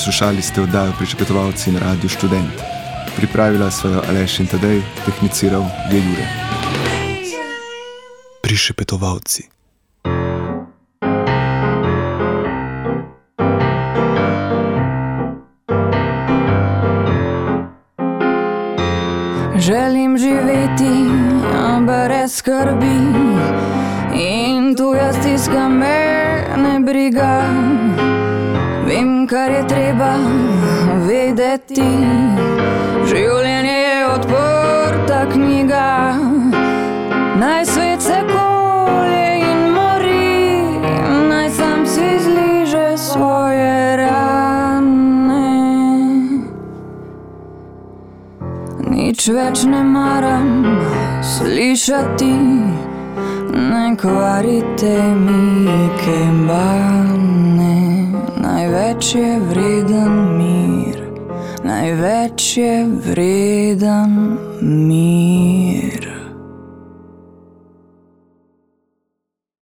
Poslušali 0.00 0.42
ste 0.42 0.60
oddajo 0.60 0.92
Pričepetovalci 0.98 1.72
na 1.72 1.80
Radiu 1.80 2.08
Študent. 2.08 2.56
Pripravila 3.16 3.70
svojo 3.70 4.00
Aleš 4.08 4.40
in 4.40 4.46
Tadej, 4.46 4.80
tehniciral 5.04 5.60
je 5.92 5.98
Jure. 6.00 6.26
Pričepetovalci. 8.42 9.42
Želim 19.56 20.18
živeti 20.18 21.10
brez 21.86 22.34
skrbi 22.34 22.96
in 24.16 24.76
tu 24.76 24.94
jaz 24.94 25.16
tiskam 25.22 25.72
me 25.72 26.00
ne 26.56 26.80
briga 26.80 27.44
kar 29.30 29.50
je 29.50 29.62
treba 29.68 30.14
vedeti. 31.06 31.90
Življenje 33.10 33.74
je 33.74 33.98
odprta 34.08 35.20
knjiga, 35.32 35.90
naj 37.38 37.62
svet 37.70 38.02
se 38.02 38.16
kolje 38.32 39.28
in 39.44 39.60
mori, 39.76 40.40
naj 41.28 41.46
sam 41.58 41.84
si 41.86 42.08
zliže 42.24 42.88
svoje 42.98 43.96
rane. 44.02 45.52
Nič 48.90 49.28
več 49.36 49.62
ne 49.70 49.84
maram 49.92 50.50
slišati, 51.36 52.34
ne 53.70 53.86
kvarite 54.02 54.98
mi 55.22 55.86
kembane 56.02 57.09
največ 58.70 59.14
je 59.14 59.40
vreden 59.50 60.38
mir, 60.38 60.98
največ 61.64 62.56
je 62.56 62.86
vreden 62.86 64.38
mir. 64.62 65.89